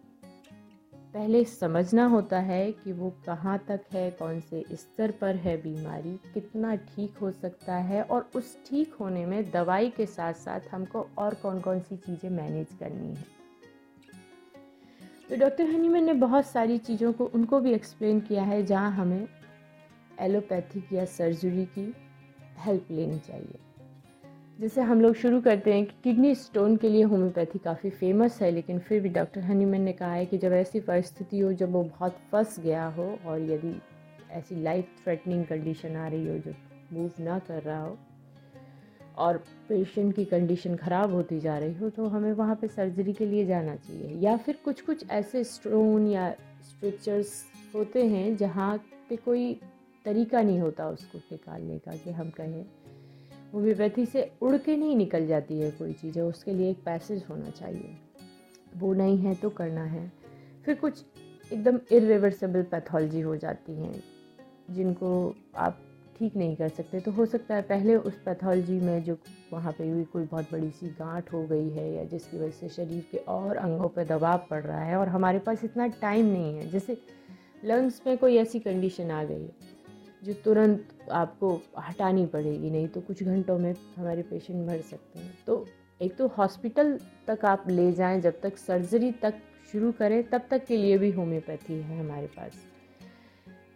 पहले 1.13 1.43
समझना 1.43 2.05
होता 2.05 2.39
है 2.39 2.71
कि 2.71 2.91
वो 2.91 3.09
कहाँ 3.25 3.57
तक 3.67 3.81
है, 3.93 4.09
कौन 4.11 4.39
से 4.39 4.63
स्तर 4.73 5.11
पर 5.11 5.35
है 5.35 5.55
बीमारी, 5.57 6.11
कितना 6.33 6.75
ठीक 6.75 7.17
हो 7.17 7.31
सकता 7.31 7.75
है 7.75 8.01
और 8.03 8.29
उस 8.35 8.55
ठीक 8.67 8.93
होने 8.93 9.25
में 9.25 9.51
दवाई 9.51 9.89
के 9.89 10.05
साथ 10.05 10.33
साथ 10.33 10.67
हमको 10.71 11.07
और 11.17 11.33
कौन 11.33 11.59
कौन 11.59 11.79
सी 11.79 11.95
चीज़ें 11.97 12.29
मैनेज 12.29 12.67
करनी 12.79 13.15
है। 13.15 13.25
तो 15.29 15.35
डॉक्टर 15.35 15.65
हनीमैन 15.65 16.05
ने 16.05 16.13
बहुत 16.13 16.45
सारी 16.45 16.77
चीज़ों 16.77 17.13
को, 17.13 17.25
उनको 17.25 17.59
भी 17.59 17.73
एक्सप्लेन 17.73 18.19
किया 18.19 18.43
है 18.43 18.65
जहाँ 18.65 18.91
हमें 18.91 19.27
एलोपैथिक 20.19 20.93
या 20.93 21.05
सर्जरी 21.05 21.65
की 21.65 21.93
हेल्प 22.59 22.87
लेनी 22.91 23.19
चाहिए। 23.19 23.59
जैसे 24.59 24.81
हम 24.81 25.01
लोग 25.01 25.13
शुरू 25.15 25.39
करते 25.41 25.73
हैं 25.73 25.85
कि 25.85 25.93
किडनी 26.03 26.33
स्टोन 26.35 26.75
के 26.77 26.89
लिए 26.89 27.03
होम्योपैथी 27.03 27.59
काफ़ी 27.59 27.89
फ़ेमस 27.89 28.41
है, 28.41 28.49
लेकिन 28.51 28.79
फिर 28.79 29.01
भी 29.01 29.09
डॉक्टर 29.09 29.41
हनीमैन 29.41 29.81
ने 29.81 29.91
कहा 29.93 30.13
है 30.13 30.25
कि 30.25 30.37
जब 30.37 30.53
ऐसी 30.53 30.79
परिस्थिति 30.79 31.39
हो, 31.39 31.51
जब 31.53 31.71
वो 31.71 31.83
बहुत 31.83 32.17
फंस 32.31 32.59
गया 32.59 32.85
हो 32.87 33.05
और 33.25 33.39
यदि 33.41 33.73
ऐसी 34.31 34.61
लाइफ 34.63 34.87
थ्रेटनिंग 35.03 35.45
कंडीशन 35.45 35.95
आ 35.95 36.07
रही 36.07 36.27
हो, 36.27 36.37
जो 36.37 36.53
मूव 36.93 37.11
ना 37.19 37.37
कर 37.39 37.61
रहा 37.61 37.81
हो 37.83 37.97
और 39.17 39.37
पेशेंट 39.69 40.15
की 40.15 40.25
कंडीशन 40.25 40.75
ख़राब 40.75 41.13
होती 41.13 41.39
जा 41.39 41.57
रही 41.57 41.73
हो 41.73 41.89
तो 41.89 42.07
हमें 42.07 42.31
वहाँ 42.33 42.55
पे 42.55 42.67
सर्जरी 42.67 43.13
के 43.13 43.25
लिए 43.25 43.45
जाना 43.45 43.75
चाहिए। 43.75 44.17
या 44.17 44.35
फिर 44.37 44.57
कुछ 44.65 44.81
कुछ 44.81 45.09
ऐसे 45.11 45.43
स्टोन 45.43 46.07
या 46.07 46.29
स्ट्रक्चर्स 46.63 47.43
होते 47.75 48.05
हैं, 48.05 48.35
जहाँ 48.37 48.77
पे 49.09 49.15
कोई 49.15 49.53
तरीका 50.05 50.41
नहीं 50.41 50.59
होता 50.59 50.89
उसको 50.89 51.17
निकालने 51.31 51.77
का 51.77 51.95
कि 51.95 52.11
हम 52.11 52.29
कहें 52.29 52.63
होम्योपैथी 53.53 54.05
से 54.05 54.29
उड़ 54.41 54.55
के 54.57 54.75
नहीं 54.77 54.95
निकल 54.95 55.27
जाती 55.27 55.59
है 55.59 55.71
कोई 55.71 55.93
चीज़ 55.93 56.19
उसके 56.19 56.53
लिए 56.53 56.69
एक 56.71 56.83
पैसेज 56.85 57.23
होना 57.29 57.49
चाहिए। 57.49 57.97
वो 58.77 58.93
नहीं 58.93 59.17
है 59.17 59.35
तो 59.35 59.49
करना 59.49 59.83
है। 59.83 60.11
फिर 60.65 60.75
कुछ 60.75 61.03
एकदम 61.53 61.79
इरिवर्सिबल 61.91 62.63
पैथोलॉजी 62.63 63.21
हो 63.21 63.35
जाती 63.35 63.75
हैं, 63.75 64.03
जिनको 64.69 65.35
आप 65.57 65.79
ठीक 66.17 66.35
नहीं 66.35 66.55
कर 66.55 66.69
सकते। 66.69 66.99
तो 66.99 67.11
हो 67.11 67.25
सकता 67.25 67.55
है 67.55 67.61
पहले 67.61 67.95
उस 67.95 68.13
पैथोलॉजी 68.15 68.79
में 68.79 69.03
जो 69.03 69.17
वहाँ 69.53 69.71
पे 69.71 69.89
हुई 69.89 70.03
कोई 70.03 70.23
बहुत 70.23 70.51
बड़ी 70.51 70.69
सी 70.69 70.87
गांठ 70.89 71.31
हो 71.33 71.43
गई 71.47 71.69
है, 71.69 71.91
या 71.93 72.03
जिसकी 72.03 72.37
वजह 72.37 72.51
से 72.51 72.69
शरीर 72.69 73.05
के 73.11 73.17
और 73.17 73.57
अंगों 73.57 73.87
पर 73.87 74.05
दबाव 74.05 74.45
पड़ 74.49 74.61
रहा 74.63 74.83
है, 74.83 74.95
और 74.95 75.07
हमारे 75.07 75.39
पास 75.39 75.63
इतना 75.63 75.87
टाइम 76.01 76.25
नहीं 76.25 76.55
है। 76.55 76.69
जैसे 76.69 76.97
लंग्स 77.65 78.01
में 78.07 78.17
कोई 78.17 78.37
ऐसी 78.37 78.59
कंडीशन 78.59 79.11
आ 79.11 79.23
गई 79.23 79.41
है 79.41 79.68
जो 80.25 80.33
तुरंत 80.33 80.87
आपको 81.11 81.61
हटानी 81.79 82.25
पड़ेगी, 82.25 82.69
नहीं 82.69 82.87
तो 82.87 83.01
कुछ 83.01 83.23
घंटों 83.23 83.59
में 83.59 83.75
हमारे 83.95 84.21
पेशेंट 84.21 84.69
मर 84.69 84.81
सकते 84.81 85.19
हैं। 85.19 85.37
तो 85.47 85.65
एक 86.01 86.15
तो 86.15 86.27
हॉस्पिटल 86.27 86.99
तक 87.27 87.45
आप 87.45 87.69
ले 87.69 87.91
जाएँ 87.91 88.21
जब 88.21 88.41
तक 88.41 88.57
सर्जरी 88.57 89.11
तक 89.11 89.33
शुरू 89.71 89.91
करें, 89.91 90.29
तब 90.29 90.41
तक 90.49 90.65
के 90.65 90.77
लिए 90.77 90.97
भी 90.97 91.11
होम्योपैथी 91.11 91.73
है 91.73 91.99
हमारे 91.99 92.27
पास। 92.27 92.51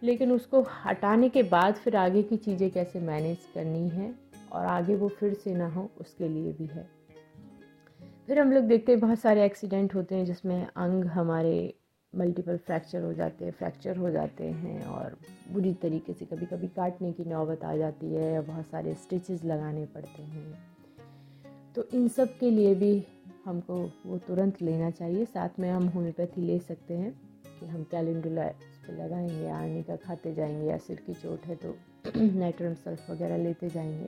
लेकिन 0.02 0.32
उसको 0.32 0.66
हटाने 0.84 1.28
के 1.28 1.42
बाद 1.42 1.74
फिर 1.74 1.96
आगे 1.96 2.22
की 2.22 2.36
चीज़ें 2.36 2.70
कैसे 2.70 3.00
मैनेज 3.00 3.38
करनी 3.54 3.88
है 3.88 4.14
और 4.52 4.66
आगे 4.66 4.94
वो 4.94 5.08
फिर 5.08 5.34
से 5.34 5.54
ना 5.54 5.68
हो, 5.68 5.90
उसके 6.00 6.28
लिए 6.28 6.52
भी 6.52 6.66
है। 6.66 6.88
फिर 8.26 8.38
हम 8.38 8.52
लोग 8.52 8.64
देखते 8.64 8.92
हैं 8.92 9.00
बहुत 9.00 9.18
सारे 9.18 9.44
एक्सीडेंट 9.44 9.94
होते 9.94 10.14
हैं 10.14 10.24
जिसमें 10.24 10.66
अंग 10.76 11.04
हमारे 11.04 11.74
मल्टीपल 12.14 12.56
फ्रैक्चर 12.56 13.02
हो 13.02 13.12
जाते 13.12 13.44
हैं 13.44 13.52
फ्रैक्चर 13.52 13.96
हो 13.96 14.10
जाते 14.10 14.44
हैं 14.44 14.84
और 14.86 15.16
बुरी 15.52 15.72
तरीके 15.74 16.12
से 16.12 16.24
कभी 16.24 16.46
कभी 16.46 16.68
काटने 16.68 17.12
की 17.12 17.24
नौबत 17.24 17.64
आ 17.64 17.74
जाती 17.76 18.12
है, 18.14 18.40
बहुत 18.40 18.66
सारे 18.66 18.94
स्टिचेस 18.94 19.44
लगाने 19.44 19.84
पड़ते 19.86 20.22
हैं। 20.22 20.52
तो 21.76 21.84
इन 21.94 22.08
सब 22.08 22.38
के 22.38 22.50
लिए 22.50 22.74
भी 22.74 23.04
हमको 23.44 23.74
वो 24.06 24.18
तुरंत 24.18 24.62
लेना 24.62 24.90
चाहिए। 24.90 25.24
साथ 25.24 25.58
में 25.60 25.70
हम 25.70 25.88
होम्योपैथी 25.88 26.40
ले 26.40 26.58
सकते 26.58 26.94
हैं 26.94 27.12
कि 27.60 27.66
हम 27.66 27.82
कैलेंडुला 27.82 28.46
इस 28.46 28.78
पर 28.86 28.92
लगाएँगे 28.94 29.48
आने 29.50 29.82
का 29.82 29.96
खाते 29.96 30.34
जाएँगे 30.34 30.66
या 30.66 30.76
सिर 30.78 31.02
की 31.06 31.14
चोट 31.14 31.46
है 31.46 31.56
तो 31.56 31.74
नाइट्रम 32.16 32.74
सल्फ 32.74 33.10
वगैरह 33.10 33.36
लेते 33.36 33.68
जाएँगे। 33.70 34.06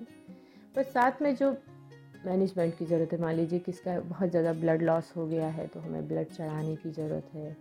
पर 0.76 0.82
साथ 0.82 1.22
में 1.22 1.34
जो 1.36 1.50
मैनेजमेंट 2.26 2.76
की 2.78 2.84
ज़रूरत 2.84 3.12
है, 3.12 3.20
मान 3.20 3.34
लीजिए 3.34 3.58
किसका 3.58 3.98
बहुत 4.00 4.30
ज़्यादा 4.30 4.52
ब्लड 4.52 4.82
लॉस 4.82 5.12
हो 5.16 5.26
गया 5.26 5.48
है 5.48 5.66
तो 5.66 5.80
हमें 5.80 6.08
ब्लड 6.08 6.26
चढ़ाने 6.28 6.76
की 6.76 6.90
ज़रूरत 6.90 7.30
है। 7.34 7.56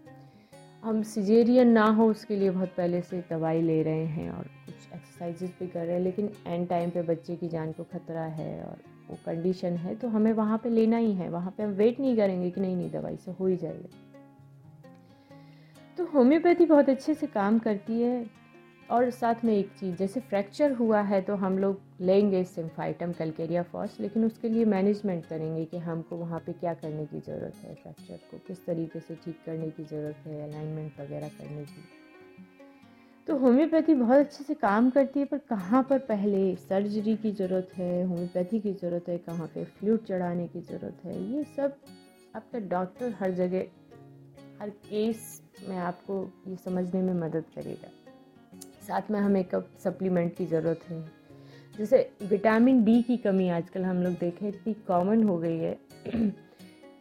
हम 0.85 1.01
सिजेरियन 1.01 1.67
ना 1.67 1.85
हो, 1.87 2.05
उसके 2.05 2.35
लिए 2.35 2.49
बहुत 2.49 2.69
पहले 2.69 3.01
से 3.01 3.23
दवाई 3.29 3.61
ले 3.61 3.81
रहे 3.83 4.05
हैं 4.05 4.29
और 4.31 4.43
कुछ 4.65 4.93
एक्सरसाइजेज 4.93 5.53
भी 5.59 5.67
कर 5.67 5.85
रहे 5.85 5.95
हैं, 5.95 6.01
लेकिन 6.01 6.29
एंड 6.47 6.67
टाइम 6.69 6.89
पे 6.89 7.01
बच्चे 7.01 7.35
की 7.35 7.47
जान 7.47 7.71
को 7.71 7.83
खतरा 7.83 8.23
है 8.23 8.63
और 8.63 8.81
वो 9.09 9.17
कंडीशन 9.25 9.77
है 9.77 9.95
तो 9.95 10.07
हमें 10.07 10.31
वहाँ 10.33 10.57
पे 10.57 10.69
लेना 10.69 10.97
ही 10.97 11.13
है। 11.13 11.29
वहाँ 11.29 11.53
पे 11.57 11.63
हम 11.63 11.71
वेट 11.71 11.99
नहीं 11.99 12.15
करेंगे 12.17 12.49
कि 12.51 12.61
नहीं 12.61 12.75
नहीं, 12.75 12.89
दवाई 12.91 13.17
से 13.17 13.31
हो 13.31 13.47
ही 13.47 13.55
जाएगा। 13.55 13.89
तो 15.97 16.05
होम्योपैथी 16.05 16.65
बहुत 16.65 16.89
अच्छे 16.89 17.13
से 17.13 17.27
काम 17.27 17.59
करती 17.59 18.01
है 18.01 18.25
और 18.91 19.09
साथ 19.09 19.45
में 19.45 19.53
एक 19.53 19.71
चीज़, 19.79 19.95
जैसे 19.95 20.19
फ्रैक्चर 20.19 20.71
हुआ 20.71 21.01
है 21.01 21.21
तो 21.21 21.35
हम 21.35 21.57
लोग 21.57 21.81
लेंगे 21.99 22.43
सिम्फाइटम 22.43 23.11
कलकेरिया 23.13 23.61
फॉस, 23.63 23.97
लेकिन 23.99 24.25
उसके 24.25 24.49
लिए 24.49 24.65
मैनेजमेंट 24.65 25.25
करेंगे 25.25 25.65
कि 25.65 25.77
हमको 25.79 26.15
वहाँ 26.17 26.39
पे 26.45 26.53
क्या 26.53 26.73
करने 26.73 27.05
की 27.05 27.19
ज़रूरत 27.19 27.55
है 27.63 27.73
फ्रैक्चर 27.75 28.17
को 28.31 28.37
किस 28.47 28.65
तरीके 28.65 28.99
से 28.99 29.15
ठीक 29.15 29.37
करने 29.45 29.69
की 29.69 29.83
ज़रूरत 29.83 30.27
है 30.27 30.41
अलाइनमेंट 30.43 30.99
वगैरह 30.99 31.27
करने 31.29 31.63
की। 31.63 31.83
तो 33.27 33.37
होम्योपैथी 33.37 33.93
बहुत 33.93 34.17
अच्छे 34.17 34.43
से 34.43 34.53
काम 34.53 34.89
करती 34.89 35.19
है, 35.19 35.25
पर 35.25 35.37
कहाँ 35.39 35.83
पर 35.83 35.99
पहले 35.99 36.55
सर्जरी 36.57 37.15
की 37.15 37.31
ज़रूरत 37.31 37.69
है 37.75 38.03
होम्योपैथी 38.03 38.59
की 38.59 38.73
ज़रूरत 38.73 39.09
है, 39.09 39.17
कहाँ 39.17 39.47
पे 39.47 39.63
फ्लूट 39.63 40.05
चढ़ाने 40.07 40.47
की 40.47 40.61
ज़रूरत 40.61 41.05
है, 41.05 41.21
ये 41.31 41.43
सब 41.55 41.77
आपका 42.35 42.59
डॉक्टर 42.69 43.15
हर 43.19 43.31
जगह, 43.31 43.65
हर 44.61 44.69
केस 44.69 45.41
में 45.69 45.77
आपको 45.77 46.23
ये 46.47 46.55
समझने 46.55 47.01
में 47.01 47.13
मदद 47.21 47.45
करेगा। 47.55 47.89
साथ 48.87 49.11
में 49.11 49.19
हमें 49.19 49.43
कब 49.43 49.69
सप्लीमेंट 49.83 50.35
की 50.37 50.45
ज़रूरत 50.45 50.89
है। 50.89 51.14
जैसे 51.77 52.11
विटामिन 52.23 52.83
डी 52.83 53.01
की 53.01 53.17
कमी 53.17 53.49
आजकल 53.49 53.83
हम 53.83 54.03
लोग 54.03 54.13
देखें, 54.13 54.47
इतनी 54.47 54.73
कॉमन 54.73 55.23
हो 55.23 55.37
गई 55.37 55.57
है। 55.57 55.79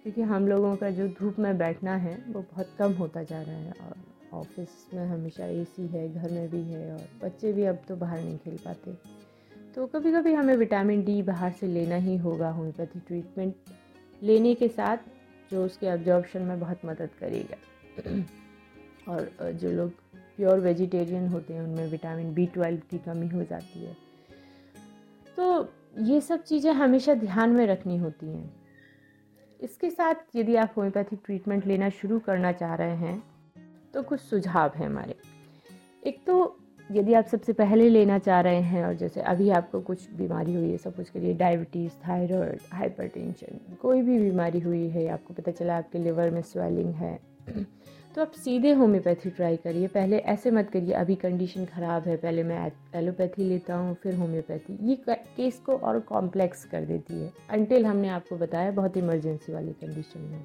क्योंकि 0.02 0.22
हम 0.22 0.48
लोगों 0.48 0.76
का 0.76 0.90
जो 0.90 1.08
धूप 1.08 1.38
में 1.38 1.58
बैठना 1.58 1.96
है, 1.96 2.24
वो 2.28 2.40
बहुत 2.42 2.68
कम 2.78 2.92
होता 2.92 3.22
जा 3.22 3.42
रहा 3.42 3.56
है 3.56 3.72
और 3.72 3.96
ऑफ़िस 4.32 4.68
में 4.94 5.06
हमेशा 5.06 5.44
एसी 5.46 5.86
है, 5.86 6.14
घर 6.14 6.30
में 6.30 6.50
भी 6.50 6.62
है 6.62 6.92
और 6.92 7.08
बच्चे 7.22 7.52
भी 7.52 7.64
अब 7.64 7.78
तो 7.88 7.96
बाहर 7.96 8.20
नहीं 8.20 8.38
खेल 8.38 8.58
पाते। 8.64 8.94
तो 9.74 9.86
कभी 9.86 10.12
कभी 10.12 10.32
हमें 10.32 10.56
विटामिन 10.56 11.04
डी 11.04 11.22
बाहर 11.22 11.52
से 11.52 11.66
लेना 11.66 11.96
ही 11.96 12.16
होगा, 12.16 12.50
होम्योपैथी 12.50 13.00
ट्रीटमेंट 13.00 13.54
लेने 14.22 14.54
के 14.54 14.68
साथ, 14.68 14.96
जो 15.50 15.64
उसके 15.64 15.86
ऑब्जॉर्बशन 15.86 16.42
में 16.42 16.60
बहुत 16.60 16.78
मदद 16.84 17.10
करेगा। 17.20 17.56
और 19.12 19.52
जो 19.52 19.70
लोग 19.70 19.90
प्योर 20.36 20.58
वेजिटेरियन 20.58 21.28
होते 21.28 21.54
हैं, 21.54 21.62
उनमें 21.62 21.86
विटामिन 21.86 22.34
बी 22.34 22.46
ट्वेल्व 22.46 22.78
की 22.90 22.98
कमी 22.98 23.28
हो 23.28 23.42
जाती 23.42 23.84
है। 23.84 24.03
तो 25.36 25.68
ये 26.02 26.20
सब 26.20 26.42
चीज़ें 26.42 26.72
हमेशा 26.72 27.14
ध्यान 27.14 27.50
में 27.50 27.66
रखनी 27.66 27.96
होती 27.98 28.26
हैं। 28.26 28.54
इसके 29.60 29.90
साथ 29.90 30.36
यदि 30.36 30.56
आप 30.56 30.74
होम्योपैथिक 30.76 31.20
ट्रीटमेंट 31.24 31.66
लेना 31.66 31.88
शुरू 31.92 32.18
करना 32.18 32.52
चाह 32.52 32.74
रहे 32.74 32.96
हैं 32.96 33.22
तो 33.94 34.02
कुछ 34.02 34.20
सुझाव 34.20 34.72
हैं 34.76 34.86
हमारे। 34.86 35.16
एक 36.02 36.20
तो 36.26 36.56
यदि 36.90 37.14
आप 37.14 37.26
सबसे 37.26 37.52
पहले 37.52 37.88
लेना 37.88 38.18
चाह 38.18 38.40
रहे 38.40 38.60
हैं 38.62 38.84
और 38.84 38.94
जैसे 38.94 39.20
अभी 39.22 39.48
आपको 39.50 39.80
कुछ 39.80 40.10
बीमारी 40.10 40.54
हुई 40.54 40.70
है, 40.70 40.78
सब 40.78 40.96
कुछ 40.96 41.10
के 41.10 41.18
लिए 41.18 41.34
डायबिटीज़, 41.34 41.92
थायराइड, 42.08 42.60
हाइपरटेंशन, 42.72 43.60
कोई 43.82 44.02
भी 44.02 44.18
बीमारी 44.18 44.60
हुई 44.60 44.88
है, 44.88 45.06
आपको 45.08 45.34
पता 45.34 45.52
चला 45.52 45.76
आपके 45.78 45.98
लिवर 45.98 46.30
में 46.30 46.42
स्वेलिंग 46.42 46.92
है 46.94 47.18
तो 48.14 48.20
आप 48.22 48.32
सीधे 48.32 48.72
होम्योपैथी 48.72 49.30
ट्राई 49.30 49.56
करिए। 49.56 49.86
पहले 49.86 50.18
ऐसे 50.18 50.50
मत 50.50 50.68
करिए, 50.70 50.92
अभी 50.94 51.14
कंडीशन 51.16 51.64
ख़राब 51.66 52.06
है, 52.08 52.16
पहले 52.16 52.42
मैं 52.42 52.70
एलोपैथी 52.94 53.44
लेता 53.44 53.74
हूँ, 53.74 53.94
फिर 54.02 54.14
होम्योपैथी। 54.14 54.76
ये 54.82 54.96
केस 55.08 55.58
को 55.66 55.76
और 55.78 55.98
कॉम्प्लेक्स 56.02 56.64
कर 56.64 56.84
देती 56.84 57.14
है। 57.14 57.32
अनटिल 57.50 57.86
हमने 57.86 58.08
आपको 58.08 58.36
बताया, 58.36 58.70
बहुत 58.70 58.96
इमरजेंसी 58.96 59.52
वाली 59.52 59.72
कंडीशन 59.80 60.20
में 60.22 60.44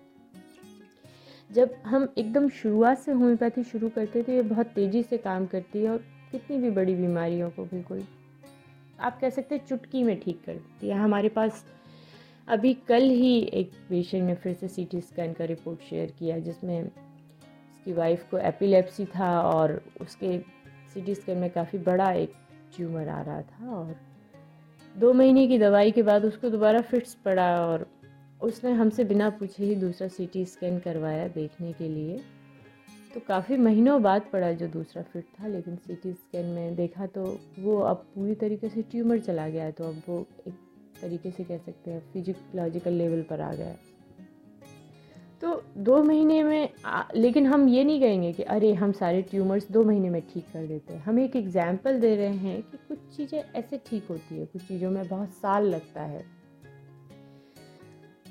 जब 1.49 1.73
हम 1.85 2.07
एकदम 2.17 2.47
शुरुआत 2.51 2.97
से 2.97 3.11
होम्योपैथी 3.11 3.63
शुरू 3.63 3.89
करते 3.89 4.23
थे, 4.23 4.35
ये 4.35 4.41
बहुत 4.43 4.67
तेज़ी 4.67 5.03
से 5.03 5.17
काम 5.19 5.45
करती 5.45 5.83
है 5.83 5.89
और 5.89 6.03
कितनी 6.31 6.57
भी 6.57 6.69
बड़ी 6.71 6.95
बीमारियों 6.95 7.49
को 7.49 7.65
बिल्कुल, 7.65 8.03
आप 8.99 9.19
कह 9.21 9.29
सकते 9.29 9.55
हैं, 9.55 9.65
चुटकी 9.65 10.03
में 10.03 10.19
ठीक 10.19 10.41
कर 10.45 10.53
देती 10.53 10.89
है। 10.89 10.97
हमारे 10.97 11.29
पास 11.29 11.63
अभी 12.47 12.73
कल 12.87 13.03
ही 13.03 13.37
एक 13.53 13.71
पेशेंट 13.89 14.23
ने 14.23 14.35
फिर 14.35 14.53
से 14.53 14.67
सीटी 14.67 15.01
स्कैन 15.01 15.33
का 15.33 15.45
रिपोर्ट 15.45 15.89
शेयर 15.89 16.13
किया, 16.19 16.37
जिसमें 16.39 16.89
उसकी 17.89 17.97
वाइफ 17.97 18.23
को 18.31 18.37
एपिलेप्सी 18.37 19.05
था 19.05 19.29
और 19.41 19.81
उसके 20.01 20.37
सी 20.93 21.13
स्कैन 21.15 21.37
में 21.37 21.49
काफ़ी 21.49 21.77
बड़ा 21.79 22.11
एक 22.13 22.33
ट्यूमर 22.75 23.07
आ 23.09 23.21
रहा 23.21 23.41
था 23.41 23.75
और 23.75 23.95
दो 24.95 25.13
महीने 25.13 25.47
की 25.47 25.57
दवाई 25.59 25.91
के 25.91 26.03
बाद 26.03 26.25
उसको 26.25 26.49
दोबारा 26.49 26.81
फिट्स 26.81 27.13
पड़ा 27.25 27.49
और 27.65 27.87
उसने 28.41 28.71
हमसे 28.73 29.03
बिना 29.03 29.29
पूछे 29.29 29.63
ही 29.65 29.75
दूसरा 29.75 30.07
सीटी 30.07 30.45
स्कैन 30.45 30.79
करवाया 30.79 31.27
देखने 31.29 31.73
के 31.73 31.87
लिए। 31.87 32.17
तो 33.13 33.19
काफ़ी 33.27 33.57
महीनों 33.57 34.01
बाद 34.03 34.29
पड़ा 34.33 34.51
जो 34.53 34.67
दूसरा 34.69 35.03
फिट 35.03 35.25
था, 35.39 35.47
लेकिन 35.47 35.75
सीटी 35.77 36.13
स्कैन 36.13 36.45
में 36.45 36.75
देखा 36.75 37.05
तो 37.07 37.37
वो 37.59 37.79
अब 37.81 38.05
पूरी 38.15 38.35
तरीके 38.35 38.69
से 38.69 38.81
ट्यूमर 38.81 39.19
चला 39.19 39.47
गया 39.49 39.63
है 39.63 39.71
तो 39.71 39.83
अब 39.83 40.01
वो 40.07 40.25
एक 40.47 40.53
तरीके 41.01 41.31
से 41.31 41.43
कह 41.43 41.57
सकते 41.57 41.91
हैं 41.91 42.01
फिजिकलॉजिकल 42.13 42.93
लेवल 42.93 43.21
पर 43.29 43.41
आ 43.41 43.53
गया 43.53 43.67
है। 43.67 43.88
तो 45.41 45.61
दो 45.77 46.01
महीने 46.03 46.41
में 46.43 46.69
आ, 46.85 47.03
लेकिन 47.15 47.45
हम 47.47 47.67
ये 47.69 47.83
नहीं 47.83 47.99
कहेंगे 48.01 48.31
कि 48.33 48.43
अरे 48.45 48.73
हम 48.73 48.91
सारे 48.91 49.21
ट्यूमर्स 49.21 49.67
दो 49.71 49.83
महीने 49.83 50.09
में 50.09 50.21
ठीक 50.23 50.45
कर 50.53 50.65
देते 50.67 50.93
हैं। 50.93 51.01
हम 51.01 51.19
एक 51.19 51.35
एग्ज़ाम्पल 51.35 51.99
दे 51.99 52.15
रहे 52.15 52.33
हैं 52.37 52.61
कि 52.61 52.77
कुछ 52.87 52.97
चीज़ें 53.17 53.43
ऐसे 53.55 53.79
ठीक 53.85 54.07
होती 54.09 54.39
है 54.39 54.45
कुछ 54.45 54.61
चीज़ों 54.61 54.91
में 54.91 55.07
बहुत 55.07 55.29
साल 55.33 55.65
लगता 55.65 56.01
है। 56.01 56.23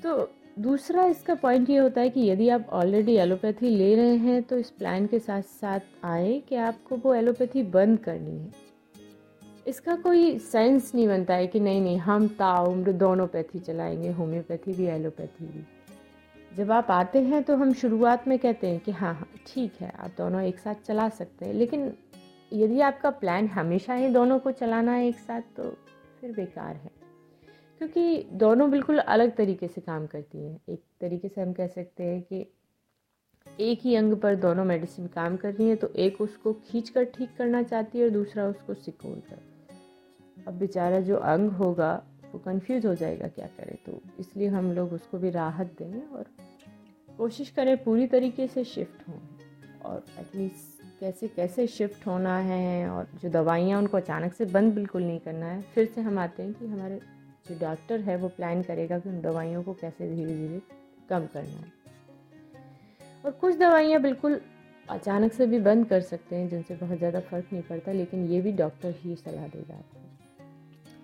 तो 0.03 0.29
दूसरा 0.59 1.05
इसका 1.05 1.35
पॉइंट 1.35 1.69
ये 1.69 1.77
होता 1.77 2.01
है 2.01 2.09
कि 2.09 2.29
यदि 2.29 2.49
आप 2.49 2.67
ऑलरेडी 2.73 3.15
एलोपैथी 3.15 3.69
ले 3.69 3.93
रहे 3.95 4.15
हैं 4.17 4.41
तो 4.43 4.57
इस 4.57 4.69
प्लान 4.69 5.05
के 5.07 5.19
साथ 5.19 5.41
साथ 5.41 6.05
आए 6.05 6.39
कि 6.39 6.55
आपको 6.55 6.97
वो 6.97 7.13
एलोपैथी 7.13 7.63
बंद 7.71 7.99
करनी 7.99 8.37
है। 8.37 8.51
इसका 9.67 9.95
कोई 9.95 10.37
सेंस 10.41 10.91
नहीं 10.95 11.07
बनता 11.07 11.33
है 11.33 11.47
कि 11.47 11.59
नहीं 11.59 11.81
नहीं 11.81 11.97
हम 11.97 12.27
ताउम्र 12.37 12.91
दोनों 12.91 13.27
पैथी 13.27 13.59
चलाएँगे 13.59 14.11
होम्योपैथी 14.11 14.73
भी 14.73 14.85
एलोपैथी 14.87 15.45
भी। 15.45 15.65
जब 16.57 16.71
आप 16.71 16.91
आते 16.91 17.21
हैं 17.21 17.43
तो 17.43 17.55
हम 17.55 17.73
शुरुआत 17.73 18.27
में 18.27 18.39
कहते 18.39 18.67
हैं 18.67 18.79
कि 18.79 18.91
हाँ 18.91 19.13
हाँ 19.13 19.27
ठीक 19.47 19.73
है, 19.81 19.89
आप 19.89 20.11
दोनों 20.17 20.41
एक 20.41 20.59
साथ 20.59 20.75
चला 20.75 21.09
सकते 21.09 21.45
हैं। 21.45 21.53
लेकिन 21.53 21.93
यदि 22.53 22.81
आपका 22.81 23.09
प्लान 23.09 23.47
हमेशा 23.47 23.93
ही 23.93 24.09
दोनों 24.09 24.39
को 24.39 24.51
चलाना 24.51 24.91
है 24.91 25.07
एक 25.07 25.19
साथ 25.19 25.41
तो 25.57 25.63
फिर 26.21 26.31
बेकार 26.31 26.75
है। 26.75 26.91
क्योंकि 27.77 28.23
दोनों 28.31 28.71
बिल्कुल 28.71 28.97
अलग 28.97 29.35
तरीके 29.35 29.67
से 29.67 29.81
काम 29.81 30.07
करती 30.07 30.45
हैं। 30.45 30.59
एक 30.69 30.83
तरीके 31.01 31.29
से 31.29 31.41
हम 31.41 31.53
कह 31.53 31.67
सकते 31.67 32.03
हैं 32.03 32.21
कि 32.21 32.45
एक 33.59 33.79
ही 33.81 33.95
अंग 33.95 34.13
पर 34.13 34.35
दोनों 34.35 34.65
मेडिसिन 34.65 35.07
काम 35.07 35.37
कर 35.37 35.53
रही 35.53 35.69
है 35.69 35.75
तो 35.75 35.87
एक 35.87 36.21
उसको 36.21 36.53
खींच 36.53 36.89
कर 36.89 37.03
ठीक 37.03 37.29
करना 37.37 37.63
चाहती 37.63 37.99
है 37.99 38.03
और 38.03 38.09
दूसरा 38.09 38.45
उसको 38.45 38.73
सिकोड़ 38.73 39.19
कर 39.19 39.39
अब 40.47 40.53
बेचारा 40.53 40.99
जो 40.99 41.15
अंग 41.15 41.51
होगा 41.51 42.03
वो 42.33 42.39
कंफ्यूज 42.39 42.85
हो 42.85 42.93
जाएगा 42.95 43.27
क्या 43.29 43.47
करे 43.57 43.77
तो 43.85 43.99
इसलिए 44.19 44.47
हम 44.49 44.71
लोग 44.71 44.93
उसको 44.93 45.17
भी 45.17 45.29
राहत 45.31 45.75
दें 45.79 46.01
और 46.07 46.25
कोशिश 47.09 47.49
करें 47.49 47.75
पूरी 47.83 48.07
तरीके 48.07 48.47
से 48.47 48.63
शिफ्ट 48.65 49.07
हों। 49.07 49.19
और 49.85 50.03
एटलीस्ट 50.19 50.77
कैसे 50.99 51.27
कैसे 51.27 51.65
शिफ्ट 51.67 52.05
होना 52.07 52.37
है 52.37 52.89
और 52.89 53.07
जो 53.21 53.29
दवाइयाँ 53.29 53.79
उनको 53.79 53.97
अचानक 53.97 54.33
से 54.33 54.45
बंद 54.47 54.73
बिल्कुल 54.73 55.03
नहीं 55.03 55.19
करना 55.19 55.45
है, 55.45 55.61
फिर 55.73 55.85
से 55.95 56.01
हम 56.01 56.19
आते 56.19 56.43
हैं 56.43 56.53
कि 56.53 56.67
हमारे 56.67 56.99
जो 57.49 57.57
डॉक्टर 57.59 57.99
है 58.01 58.15
वो 58.17 58.27
प्लान 58.29 58.61
करेगा 58.63 58.99
कि 58.99 59.09
उन 59.09 59.21
दवाइयों 59.21 59.63
को 59.63 59.73
कैसे 59.73 60.09
धीरे 60.09 60.35
धीरे 60.35 60.61
कम 61.09 61.25
करना 61.25 61.57
है। 61.57 61.71
और 63.25 63.31
कुछ 63.31 63.55
दवाइयाँ 63.57 64.01
बिल्कुल 64.01 64.39
अचानक 64.85 65.33
से 65.33 65.45
भी 65.47 65.59
बंद 65.59 65.85
कर 65.87 66.01
सकते 66.01 66.35
हैं, 66.35 66.47
जिनसे 66.49 66.75
बहुत 66.75 66.97
ज़्यादा 66.97 67.19
फ़र्क 67.21 67.53
नहीं 67.53 67.63
पड़ता, 67.63 67.91
लेकिन 67.91 68.25
ये 68.27 68.41
भी 68.41 68.51
डॉक्टर 68.53 68.93
ही 68.97 69.15
सलाह 69.15 69.47
देगा। 69.47 69.75
आपको 69.75 69.98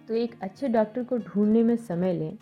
तो 0.07 0.13
एक 0.13 0.35
अच्छे 0.41 0.67
डॉक्टर 0.67 1.03
को 1.03 1.17
ढूँढने 1.17 1.61
में 1.63 1.75
समय 1.77 2.13
लें, 2.13 2.37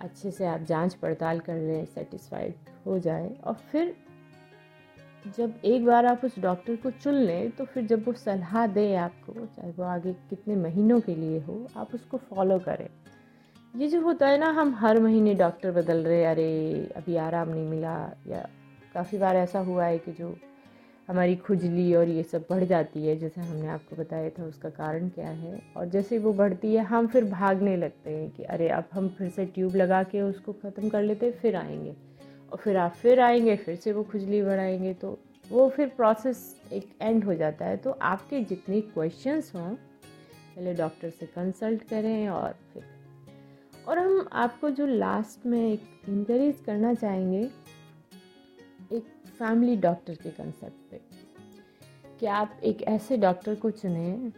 अच्छे 0.00 0.30
से 0.30 0.46
आप 0.46 0.60
जाँच 0.60 0.94
पड़ताल 0.94 1.40
कर 1.40 1.56
लें 1.56 1.84
सेटिस्फाइड 1.84 2.54
हो 2.86 2.98
जाए 2.98 3.28
और 3.44 3.54
फिर 3.72 3.94
जब 5.36 5.60
एक 5.64 5.84
बार 5.86 6.06
आप 6.06 6.24
उस 6.24 6.38
डॉक्टर 6.38 6.76
को 6.76 6.90
चुन 6.90 7.14
लें 7.14 7.50
तो 7.50 7.64
फिर 7.64 7.86
जब 7.86 8.04
वो 8.06 8.12
सलाह 8.14 8.66
दे 8.66 8.94
आपको, 8.96 9.32
चाहे 9.32 9.70
वो 9.70 9.84
आगे 9.84 10.12
कितने 10.30 10.56
महीनों 10.56 11.00
के 11.00 11.14
लिए 11.14 11.40
हो, 11.40 11.66
आप 11.76 11.94
उसको 11.94 12.16
फॉलो 12.18 12.58
करें। 12.58 12.88
ये 13.74 13.88
जो 13.88 14.00
होता 14.00 14.26
है 14.28 14.38
ना, 14.38 14.50
हम 14.50 14.74
हर 14.74 15.00
महीने 15.00 15.34
डॉक्टर 15.34 15.70
बदल 15.72 16.04
रहे 16.04 16.24
अरे, 16.24 16.90
अभी 16.96 17.16
आराम 17.16 17.48
नहीं 17.48 17.68
मिला 17.68 17.96
या 18.26 18.48
काफ़ी 18.94 19.18
बार 19.18 19.36
ऐसा 19.36 19.58
हुआ 19.60 19.84
है 19.84 19.98
कि 19.98 20.12
जो 20.12 20.36
हमारी 21.08 21.36
खुजली 21.36 21.94
और 21.94 22.08
ये 22.08 22.22
सब 22.22 22.44
बढ़ 22.50 22.64
जाती 22.64 23.06
है, 23.06 23.16
जैसे 23.16 23.40
हमने 23.40 23.66
आपको 23.66 23.96
बताया 23.96 24.30
था 24.30 24.44
उसका 24.44 24.68
कारण 24.68 25.08
क्या 25.08 25.28
है। 25.28 25.60
और 25.76 25.88
जैसे 25.88 26.18
वो 26.18 26.32
बढ़ती 26.32 26.74
है, 26.74 26.84
हम 26.84 27.06
फिर 27.06 27.24
भागने 27.24 27.76
लगते 27.76 28.10
हैं 28.10 28.30
कि 28.30 28.42
अरे, 28.42 28.68
अब 28.68 28.84
हम 28.92 29.08
फिर 29.08 29.30
से 29.30 29.46
ट्यूब 29.46 29.76
लगा 29.76 30.02
के 30.02 30.20
उसको 30.20 30.52
ख़त्म 30.52 30.88
कर 30.88 31.02
लेते 31.02 31.26
हैं, 31.26 31.32
फिर 31.32 31.56
आएँगे। 31.56 31.94
और 32.52 32.58
फिर 32.58 32.76
आप 32.76 32.92
फिर 32.92 33.20
आएँगे, 33.20 33.56
फिर 33.56 33.76
से 33.76 33.92
वो 33.92 34.02
खुजली 34.02 34.42
बढ़ाएँगे 34.42 34.94
तो 34.94 35.18
वो 35.50 35.68
फिर 35.68 35.88
प्रोसेस 35.88 36.60
एक 36.72 36.96
एंड 37.02 37.24
हो 37.24 37.34
जाता 37.34 37.64
है। 37.64 37.76
तो 37.76 37.90
आपके 37.90 38.40
जितने 38.40 38.80
क्वेश्चंस 38.80 39.52
हों, 39.54 39.74
पहले 40.56 40.74
डॉक्टर 40.74 41.10
से 41.10 41.26
कंसल्ट 41.26 41.82
करें 41.82 42.28
और 42.28 42.54
फिर। 42.72 42.82
और 43.88 43.98
हम 43.98 44.28
आपको 44.32 44.70
जो 44.70 44.86
लास्ट 44.86 45.46
में 45.46 45.72
एक 45.72 45.82
इंकरेज 46.08 46.62
करना 46.66 46.94
चाहेंगे 46.94 47.48
फैमिली 49.34 49.76
डॉक्टर 49.78 50.14
के 50.14 50.30
कंसेप्ट 50.32 50.90
पे 50.90 51.00
कि 52.20 52.26
आप 52.28 52.60
एक 52.64 52.82
ऐसे 52.88 53.16
डॉक्टर 53.18 53.54
को 53.54 53.70
चुनें 53.72 54.32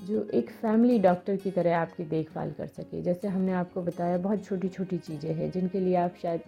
जो 0.00 0.22
एक 0.34 0.50
फैमिली 0.52 0.98
डॉक्टर 0.98 1.36
की 1.36 1.50
तरह 1.50 1.76
आपकी 1.78 2.04
देखभाल 2.04 2.52
कर 2.52 2.66
सके। 2.68 3.00
जैसे 3.02 3.28
हमने 3.28 3.52
आपको 3.54 3.82
बताया, 3.82 4.18
बहुत 4.18 4.44
छोटी 4.44 4.68
छोटी 4.68 4.98
चीज़ें 4.98 5.32
हैं 5.34 5.50
जिनके 5.50 5.80
लिए 5.80 5.94
आप 5.96 6.14
शायद 6.22 6.40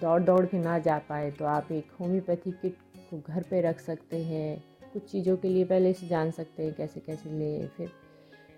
दौड़ 0.00 0.22
दौड़ 0.22 0.44
के 0.46 0.58
ना 0.58 0.78
जा 0.78 0.98
पाए 1.08 1.30
तो 1.30 1.44
आप 1.46 1.72
एक 1.72 1.90
होम्योपैथी 2.00 2.50
किट 2.52 2.76
को 3.10 3.20
घर 3.26 3.42
पे 3.42 3.60
रख 3.60 3.80
सकते 3.80 4.22
हैं। 4.24 4.56
कुछ 4.92 5.10
चीज़ों 5.10 5.36
के 5.36 5.48
लिए 5.48 5.64
पहले 5.64 5.92
से 5.92 6.06
जान 6.08 6.30
सकते 6.30 6.64
हैं 6.64 6.74
कैसे 6.74 7.00
कैसे 7.00 7.30
लें, 7.30 7.68
फिर 7.68 7.90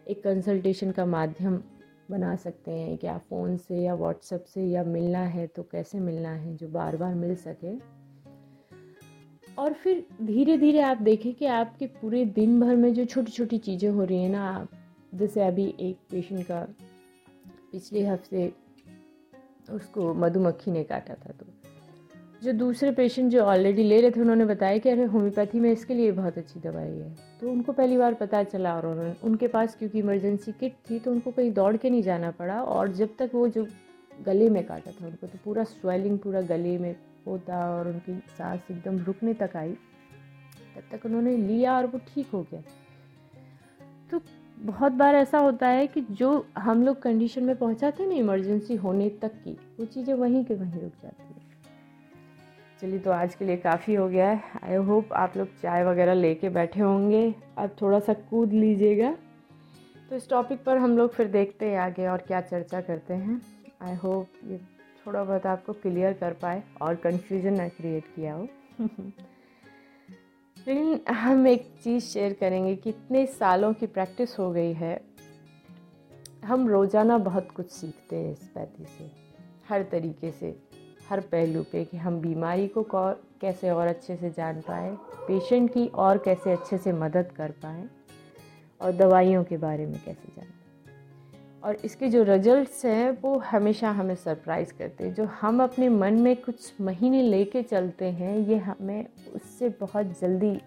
एक 0.09 0.23
कंसल्टेशन 0.25 0.91
का 0.91 1.07
माध्यम 1.07 1.61
बना 2.11 2.35
सकते 2.37 2.71
हैं 2.71 2.97
कि 2.99 3.07
आप 3.07 3.25
फ़ोन 3.31 3.57
से 3.59 3.77
या 3.77 3.95
व्हाट्सएप 3.95 4.45
से 4.45 4.65
या 4.65 4.85
मिलना 4.85 5.23
है 5.27 5.47
तो 5.47 5.63
कैसे 5.63 5.99
मिलना 6.01 6.31
है, 6.31 6.57
जो 6.57 6.69
बार 6.69 6.97
बार 6.97 7.15
मिल 7.15 7.35
सके। 7.37 7.77
और 9.59 9.73
फिर 9.73 10.05
धीरे 10.23 10.57
धीरे 10.59 10.81
आप 10.81 11.01
देखें 11.03 11.33
कि 11.35 11.47
आपके 11.47 11.87
पूरे 11.87 12.25
दिन 12.25 12.61
भर 12.61 12.77
में 12.77 12.93
जो 12.95 13.05
छोटी 13.05 13.33
छोटी 13.33 13.59
चीज़ें 13.59 13.89
हो 13.91 14.05
रही 14.05 14.23
हैं 14.23 14.31
ना, 14.31 14.49
आप 14.49 14.69
जैसे 15.15 15.43
अभी 15.43 15.75
एक 15.81 15.97
पेशेंट 16.11 16.47
का 16.47 16.61
पिछले 17.73 18.05
हफ़्ते 18.07 18.53
उसको 19.73 20.13
मधुमक्खी 20.15 20.71
ने 20.71 20.85
काटा 20.85 21.15
था 21.15 21.33
तो। 21.33 21.47
जो 22.43 22.53
दूसरे 22.53 22.91
पेशेंट 22.93 23.31
जो 23.33 23.43
ऑलरेडी 23.43 23.83
ले 23.83 24.01
रहे 24.01 24.11
थे, 24.11 24.21
उन्होंने 24.21 24.45
बताया 24.45 24.79
कि 24.79 24.89
अरे 24.89 25.05
होम्योपैथी 25.05 25.61
में 25.61 25.71
इसके 25.73 25.95
लिए 25.95 26.13
बहुत 26.13 26.39
अच्छी 26.39 26.61
दवाई 26.61 26.91
है। 26.91 27.15
तो 27.41 27.51
उनको 27.51 27.73
पहली 27.73 27.97
बार 27.97 28.15
पता 28.15 28.43
चला 28.45 28.75
और 28.77 28.87
उन्होंने, 28.87 29.15
उनके 29.25 29.49
पास 29.49 29.77
क्योंकि 29.77 29.99
इमरजेंसी 29.99 30.53
किट 30.53 30.77
थी 30.91 30.99
तो 30.99 31.11
उनको 31.11 31.31
कहीं 31.31 31.53
दौड़ 31.53 31.77
के 31.77 31.91
नहीं 31.91 32.03
जाना 32.03 32.31
पड़ा 32.31 32.63
और 32.63 32.93
जब 32.93 33.17
तक 33.19 33.31
वो 33.35 33.49
जो 33.49 33.67
गले 34.27 34.49
में 34.51 34.65
काटा 34.67 34.91
था 34.91 35.07
उनको 35.07 35.27
तो 35.27 35.39
पूरा 35.45 35.65
स्वेलिंग 35.65 36.19
पूरा 36.19 36.41
गले 36.45 36.79
में 36.79 36.95
होता 37.27 37.59
और 37.71 37.89
उनकी 37.89 38.19
सांस 38.39 38.71
एकदम 38.71 38.99
रुकने 38.99 39.35
तक 39.35 39.57
आई। 39.57 39.73
तब 40.77 40.83
तक 40.93 41.07
उन्होंने 41.07 41.37
लिया 41.37 41.77
और 41.77 41.87
वो 41.87 41.99
ठीक 42.15 42.31
हो 42.33 42.43
गया। 42.43 42.61
तो 44.11 44.21
बहुत 44.59 44.93
बार 44.93 45.15
ऐसा 45.15 45.39
होता 45.39 45.69
है 45.69 45.87
कि 45.87 46.01
जो 46.01 46.47
हम 46.59 46.83
लोग 46.83 47.03
कंडीशन 47.03 47.45
में 47.45 47.57
पहुंचाते 47.57 48.03
हैं 48.03 48.11
ना 48.11 48.17
इमरजेंसी 48.17 48.75
होने 48.77 49.09
तक 49.23 49.33
की, 49.45 49.53
वो 49.81 49.85
चीज़ें 49.85 50.15
वहीं 50.15 50.45
के 50.45 50.55
वहीं 50.55 50.81
रुक 50.81 50.93
जाती 51.03 51.23
है। 51.23 51.47
चलिए 52.81 52.99
तो 52.99 53.11
आज 53.11 53.35
के 53.35 53.45
लिए 53.45 53.57
काफ़ी 53.57 53.95
हो 53.95 54.09
गया 54.09 54.29
है। 54.29 54.43
आई 54.65 54.75
होप 54.75 55.13
आप 55.13 55.37
लोग 55.37 55.49
चाय 55.63 55.85
वगैरह 55.85 56.15
लेके 56.15 56.49
बैठे 56.49 56.81
होंगे। 56.81 57.35
अब 57.59 57.77
थोड़ा 57.83 58.01
सा 58.01 58.13
कूद 58.13 58.53
लीजिएगा। 58.53 59.17
तो 60.11 60.17
इस 60.17 60.29
टॉपिक 60.31 60.65
पर 60.65 60.77
हम 60.77 60.97
लोग 60.99 61.13
फिर 61.13 61.27
देखते 61.27 61.71
हैं 61.71 61.79
आगे 61.79 62.07
और 62.07 62.19
क्या 62.19 62.41
चर्चा 62.41 62.81
करते 62.81 63.15
हैं। 63.15 63.41
आई 63.83 63.95
होप 63.95 64.29
ये 64.45 64.61
थोड़ा 65.07 65.25
बहुत 65.25 65.47
आपको 65.47 65.73
क्लियर 65.73 66.13
कर 66.13 66.33
पाए 66.33 66.63
और 66.83 66.95
कन्फ्यूज़न 66.97 67.55
ना 67.55 67.69
क्रिएट 67.69 68.05
किया 68.17 68.35
हो। 68.35 68.49
लेकिन 70.59 71.15
हम 71.15 71.47
एक 71.47 71.69
चीज़ 71.85 72.05
शेयर 72.05 72.33
करेंगे 72.33 72.75
कि 72.77 72.91
इतने 72.91 73.27
सालों 73.27 73.73
की 73.73 73.87
प्रैक्टिस 73.87 74.39
हो 74.39 74.51
गई 74.53 74.73
है। 74.73 75.01
हम 76.45 76.69
रोज़ाना 76.69 77.19
बहुत 77.19 77.51
कुछ 77.51 77.71
सीखते 77.71 78.17
हैं 78.17 78.33
इस 78.33 78.43
पैथी 78.55 78.85
से, 78.85 79.11
हर 79.69 79.83
तरीके 79.83 80.31
से, 80.31 80.55
हर 81.09 81.21
पहलू 81.21 81.63
पे 81.63 81.85
कि 81.85 81.97
हम 81.97 82.21
बीमारी 82.21 82.69
को 82.69 82.87
कैसे 82.93 83.71
और 83.71 83.87
अच्छे 83.87 84.17
से 84.17 84.31
जान 84.31 84.61
पाएँ 84.61 84.97
पेशेंट 85.29 85.73
की 85.73 85.87
और 85.87 86.19
कैसे 86.19 86.53
अच्छे 86.53 86.79
से 86.79 86.93
मदद 86.93 87.33
कर 87.37 87.51
पाएँ, 87.63 87.89
और 88.81 88.93
दवाइयों 88.93 89.45
के 89.45 89.57
बारे 89.57 89.87
में 89.87 90.01
कैसे 90.05 90.33
जान 90.37 90.47
और 91.65 91.77
इसके 91.85 92.09
जो 92.09 92.23
रिजल्ट्स 92.23 92.85
हैं, 92.85 93.19
वो 93.23 93.39
हमेशा 93.39 93.91
हमें 93.91 94.15
सरप्राइज़ 94.15 94.73
करते 94.73 95.05
हैं। 95.05 95.15
जो 95.15 95.25
हम 95.25 95.63
अपने 95.63 95.89
मन 95.89 96.15
में 96.15 96.37
कुछ 96.37 96.73
महीने 96.81 97.23
लेके 97.23 97.63
चलते 97.63 98.05
हैं, 98.05 98.39
ये 98.39 98.57
हमें 98.57 99.07
उससे 99.35 99.69
बहुत 99.69 100.07
जल्दी 100.21 100.61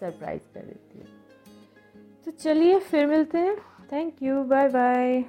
सरप्राइज़ 0.00 0.54
कर 0.54 0.60
देती 0.60 0.98
है। 0.98 1.06
तो 2.24 2.30
चलिए 2.30 2.78
फिर 2.78 3.06
मिलते 3.06 3.38
हैं। 3.38 3.56
Thank 3.92 4.22
you 4.22 4.42
bye 4.42 4.68
bye 4.68 5.24